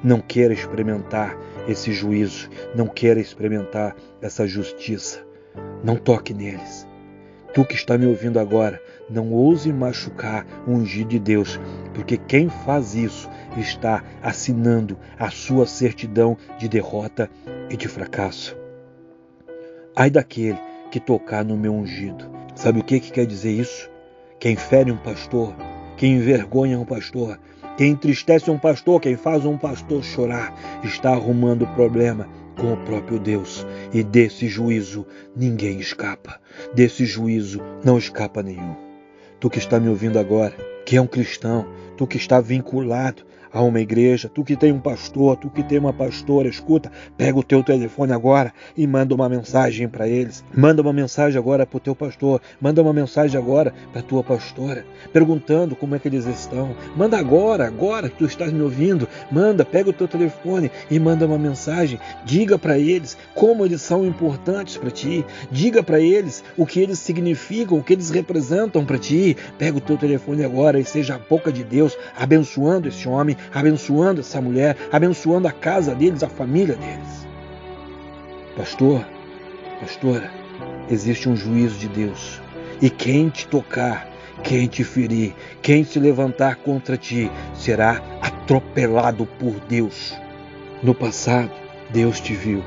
Não 0.03 0.19
queira 0.19 0.51
experimentar 0.51 1.37
esse 1.67 1.93
juízo, 1.93 2.49
não 2.73 2.87
queira 2.87 3.19
experimentar 3.19 3.95
essa 4.19 4.47
justiça. 4.47 5.23
Não 5.83 5.95
toque 5.95 6.33
neles. 6.33 6.88
Tu 7.53 7.65
que 7.65 7.73
está 7.73 7.97
me 7.97 8.05
ouvindo 8.05 8.39
agora, 8.39 8.81
não 9.09 9.33
ouse 9.33 9.73
machucar 9.73 10.45
o 10.67 10.71
ungido 10.71 11.09
de 11.09 11.19
Deus, 11.19 11.59
porque 11.93 12.15
quem 12.15 12.47
faz 12.47 12.93
isso 12.93 13.29
está 13.57 14.03
assinando 14.21 14.97
a 15.17 15.31
sua 15.31 15.65
certidão 15.65 16.37
de 16.59 16.69
derrota 16.69 17.29
e 17.69 17.75
de 17.75 17.87
fracasso. 17.87 18.55
Ai 19.95 20.09
daquele 20.09 20.59
que 20.91 20.99
tocar 20.99 21.43
no 21.43 21.57
meu 21.57 21.73
ungido. 21.73 22.29
Sabe 22.55 22.79
o 22.79 22.83
que, 22.83 22.99
que 22.99 23.11
quer 23.11 23.25
dizer 23.25 23.51
isso? 23.51 23.89
Quem 24.39 24.55
fere 24.55 24.91
um 24.91 24.97
pastor, 24.97 25.55
quem 25.97 26.17
envergonha 26.17 26.79
um 26.79 26.85
pastor, 26.85 27.39
quem 27.77 27.91
entristece 27.91 28.51
um 28.51 28.59
pastor, 28.59 29.01
quem 29.01 29.15
faz 29.15 29.45
um 29.45 29.57
pastor 29.57 30.03
chorar, 30.03 30.53
está 30.83 31.11
arrumando 31.11 31.65
problema 31.67 32.27
com 32.59 32.73
o 32.73 32.77
próprio 32.77 33.19
Deus. 33.19 33.65
E 33.93 34.03
desse 34.03 34.47
juízo 34.47 35.07
ninguém 35.35 35.79
escapa. 35.79 36.39
Desse 36.73 37.05
juízo 37.05 37.61
não 37.83 37.97
escapa 37.97 38.43
nenhum. 38.43 38.75
Tu 39.39 39.49
que 39.49 39.59
está 39.59 39.79
me 39.79 39.89
ouvindo 39.89 40.19
agora, 40.19 40.55
que 40.85 40.97
é 40.97 41.01
um 41.01 41.07
cristão, 41.07 41.65
tu 41.97 42.05
que 42.05 42.17
está 42.17 42.41
vinculado 42.41 43.23
a 43.51 43.61
uma 43.61 43.79
igreja, 43.79 44.29
tu 44.29 44.43
que 44.43 44.55
tem 44.55 44.71
um 44.71 44.79
pastor, 44.79 45.35
tu 45.37 45.49
que 45.49 45.63
tem 45.63 45.79
uma 45.79 45.93
pastora, 45.93 46.47
escuta, 46.47 46.91
pega 47.17 47.37
o 47.37 47.43
teu 47.43 47.63
telefone 47.63 48.13
agora 48.13 48.53
e 48.77 48.85
manda 48.85 49.13
uma 49.13 49.27
mensagem 49.27 49.87
para 49.87 50.07
eles. 50.07 50.43
Manda 50.55 50.81
uma 50.81 50.93
mensagem 50.93 51.37
agora 51.37 51.65
para 51.65 51.77
o 51.77 51.79
teu 51.79 51.95
pastor, 51.95 52.41
manda 52.61 52.81
uma 52.81 52.93
mensagem 52.93 53.39
agora 53.39 53.73
para 53.91 54.01
a 54.01 54.03
tua 54.03 54.23
pastora, 54.23 54.85
perguntando 55.11 55.75
como 55.75 55.95
é 55.95 55.99
que 55.99 56.07
eles 56.07 56.25
estão. 56.25 56.75
Manda 56.95 57.17
agora, 57.17 57.65
agora 57.65 58.09
que 58.09 58.17
tu 58.17 58.25
estás 58.25 58.51
me 58.51 58.61
ouvindo, 58.61 59.07
manda, 59.31 59.65
pega 59.65 59.89
o 59.89 59.93
teu 59.93 60.07
telefone 60.07 60.71
e 60.89 60.99
manda 60.99 61.25
uma 61.25 61.37
mensagem. 61.37 61.99
Diga 62.25 62.57
para 62.57 62.77
eles 62.77 63.17
como 63.33 63.65
eles 63.65 63.81
são 63.81 64.05
importantes 64.05 64.77
para 64.77 64.91
ti. 64.91 65.25
Diga 65.51 65.81
para 65.81 65.99
eles 65.99 66.43
o 66.57 66.65
que 66.65 66.79
eles 66.79 66.99
significam, 66.99 67.77
o 67.77 67.83
que 67.83 67.93
eles 67.93 68.09
representam 68.09 68.85
para 68.85 68.97
ti. 68.97 69.35
Pega 69.57 69.77
o 69.77 69.81
teu 69.81 69.97
telefone 69.97 70.43
agora 70.43 70.79
e 70.79 70.85
seja 70.85 71.15
a 71.15 71.19
boca 71.19 71.51
de 71.51 71.63
Deus 71.63 71.97
abençoando 72.17 72.87
esse 72.87 73.07
homem, 73.07 73.35
abençoando 73.53 74.21
essa 74.21 74.41
mulher, 74.41 74.75
abençoando 74.91 75.47
a 75.47 75.51
casa 75.51 75.95
deles, 75.95 76.23
a 76.23 76.29
família 76.29 76.75
deles. 76.75 77.27
Pastor, 78.55 79.05
pastora, 79.79 80.29
existe 80.89 81.29
um 81.29 81.35
juízo 81.35 81.77
de 81.77 81.87
Deus. 81.87 82.41
E 82.81 82.89
quem 82.89 83.29
te 83.29 83.47
tocar, 83.47 84.09
quem 84.43 84.67
te 84.67 84.83
ferir, 84.83 85.35
quem 85.61 85.83
se 85.83 85.99
levantar 85.99 86.55
contra 86.57 86.97
ti, 86.97 87.31
será 87.53 88.01
atropelado 88.21 89.25
por 89.25 89.59
Deus. 89.67 90.15
No 90.81 90.93
passado, 90.93 91.51
Deus 91.89 92.19
te 92.19 92.33
viu. 92.33 92.63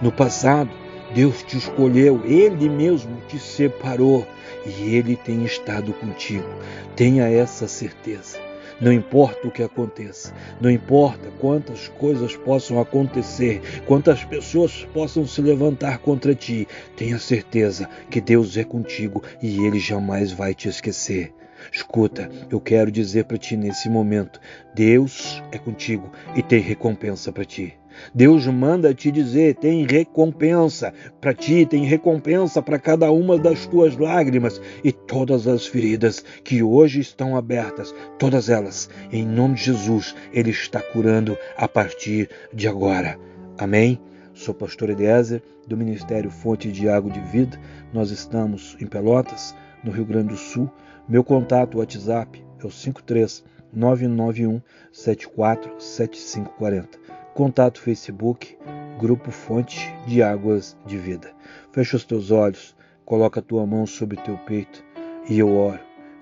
No 0.00 0.10
passado, 0.10 0.70
Deus 1.14 1.42
te 1.42 1.58
escolheu, 1.58 2.22
Ele 2.24 2.68
mesmo 2.68 3.16
te 3.28 3.38
separou 3.38 4.26
e 4.66 4.94
Ele 4.96 5.16
tem 5.16 5.44
estado 5.44 5.92
contigo. 5.92 6.48
Tenha 6.96 7.28
essa 7.28 7.68
certeza. 7.68 8.51
Não 8.82 8.92
importa 8.92 9.46
o 9.46 9.50
que 9.52 9.62
aconteça, 9.62 10.34
não 10.60 10.68
importa 10.68 11.30
quantas 11.38 11.86
coisas 11.86 12.34
possam 12.34 12.80
acontecer, 12.80 13.62
quantas 13.86 14.24
pessoas 14.24 14.84
possam 14.92 15.24
se 15.24 15.40
levantar 15.40 15.98
contra 15.98 16.34
ti, 16.34 16.66
tenha 16.96 17.16
certeza 17.16 17.88
que 18.10 18.20
Deus 18.20 18.56
é 18.56 18.64
contigo 18.64 19.22
e 19.40 19.64
Ele 19.64 19.78
jamais 19.78 20.32
vai 20.32 20.52
te 20.52 20.68
esquecer. 20.68 21.32
Escuta, 21.70 22.30
eu 22.50 22.60
quero 22.60 22.90
dizer 22.90 23.24
para 23.24 23.38
ti 23.38 23.56
nesse 23.56 23.88
momento: 23.88 24.40
Deus 24.74 25.42
é 25.52 25.58
contigo 25.58 26.10
e 26.34 26.42
tem 26.42 26.60
recompensa 26.60 27.30
para 27.30 27.44
ti. 27.44 27.74
Deus 28.14 28.46
manda 28.46 28.94
te 28.94 29.10
dizer: 29.10 29.56
tem 29.56 29.86
recompensa 29.86 30.92
para 31.20 31.34
ti, 31.34 31.66
tem 31.66 31.84
recompensa 31.84 32.62
para 32.62 32.78
cada 32.78 33.10
uma 33.10 33.38
das 33.38 33.66
tuas 33.66 33.96
lágrimas 33.96 34.60
e 34.82 34.92
todas 34.92 35.46
as 35.46 35.66
feridas 35.66 36.24
que 36.42 36.62
hoje 36.62 37.00
estão 37.00 37.36
abertas, 37.36 37.94
todas 38.18 38.48
elas, 38.48 38.88
em 39.10 39.26
nome 39.26 39.54
de 39.54 39.64
Jesus, 39.64 40.14
Ele 40.32 40.50
está 40.50 40.80
curando 40.80 41.36
a 41.56 41.68
partir 41.68 42.28
de 42.52 42.66
agora. 42.66 43.18
Amém? 43.58 44.00
Sou 44.34 44.54
pastor 44.54 44.88
Eliezer, 44.88 45.42
do 45.66 45.76
Ministério 45.76 46.30
Fonte 46.30 46.72
de 46.72 46.88
Água 46.88 47.10
de 47.10 47.20
Vida. 47.20 47.60
Nós 47.92 48.10
estamos 48.10 48.76
em 48.80 48.86
Pelotas, 48.86 49.54
no 49.84 49.92
Rio 49.92 50.06
Grande 50.06 50.28
do 50.28 50.36
Sul. 50.36 50.70
Meu 51.12 51.22
contato 51.22 51.76
WhatsApp 51.76 52.42
é 52.58 52.66
o 52.66 52.70
53 52.70 53.44
991 53.70 54.62
747540. 54.90 56.98
Contato 57.34 57.82
Facebook, 57.82 58.56
Grupo 58.98 59.30
Fonte 59.30 59.94
de 60.06 60.22
Águas 60.22 60.74
de 60.86 60.96
Vida. 60.96 61.30
Fecha 61.70 61.98
os 61.98 62.06
teus 62.06 62.30
olhos, 62.30 62.74
coloca 63.04 63.40
a 63.40 63.42
tua 63.42 63.66
mão 63.66 63.84
sobre 63.84 64.18
o 64.18 64.22
teu 64.22 64.38
peito 64.38 64.82
e 65.28 65.38
eu 65.38 65.54
oro 65.54 65.80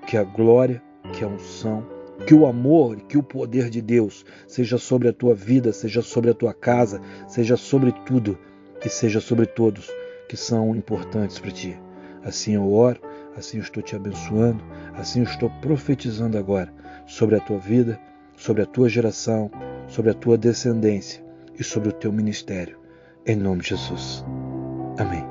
que 0.09 0.17
a 0.17 0.25
glória, 0.25 0.83
que 1.13 1.23
a 1.23 1.29
unção, 1.29 1.87
que 2.27 2.35
o 2.35 2.45
amor, 2.45 2.97
que 3.03 3.17
o 3.17 3.23
poder 3.23 3.71
de 3.71 3.81
Deus 3.81 4.27
seja 4.49 4.77
sobre 4.77 5.07
a 5.07 5.13
tua 5.13 5.37
vida, 5.37 5.73
seja 5.73 6.03
sobre 6.03 6.33
a 6.33 6.35
tua 6.35 6.53
casa, 6.53 7.01
seja 7.29 7.57
sobre 7.57 7.93
tudo 8.05 8.37
e 8.85 8.89
seja 8.89 9.21
sobre 9.21 9.47
todos 9.47 9.89
que 10.29 10.37
são 10.37 10.75
importantes 10.75 11.39
para 11.39 11.53
ti. 11.53 11.79
Assim 12.25 12.57
eu 12.57 12.73
oro, 12.73 13.01
assim 13.37 13.59
eu 13.59 13.63
estou 13.63 13.83
te 13.83 13.97
abençoando, 13.97 14.63
assim 14.95 15.21
eu 15.21 15.25
estou 15.25 15.51
profetizando 15.61 16.37
agora 16.39 16.73
sobre 17.07 17.37
a 17.37 17.41
tua 17.41 17.59
vida, 17.59 17.99
sobre 18.37 18.63
a 18.63 18.67
tua 18.67 18.89
geração, 18.89 19.51
sobre 19.87 20.11
a 20.11 20.15
tua 20.15 20.39
descendência 20.39 21.25
e 21.59 21.65
sobre 21.65 21.91
o 21.91 21.93
teu 21.93 22.13
ministério. 22.13 22.79
Em 23.27 23.37
nome 23.37 23.63
de 23.63 23.71
Jesus. 23.71 24.25
Amém. 24.99 25.30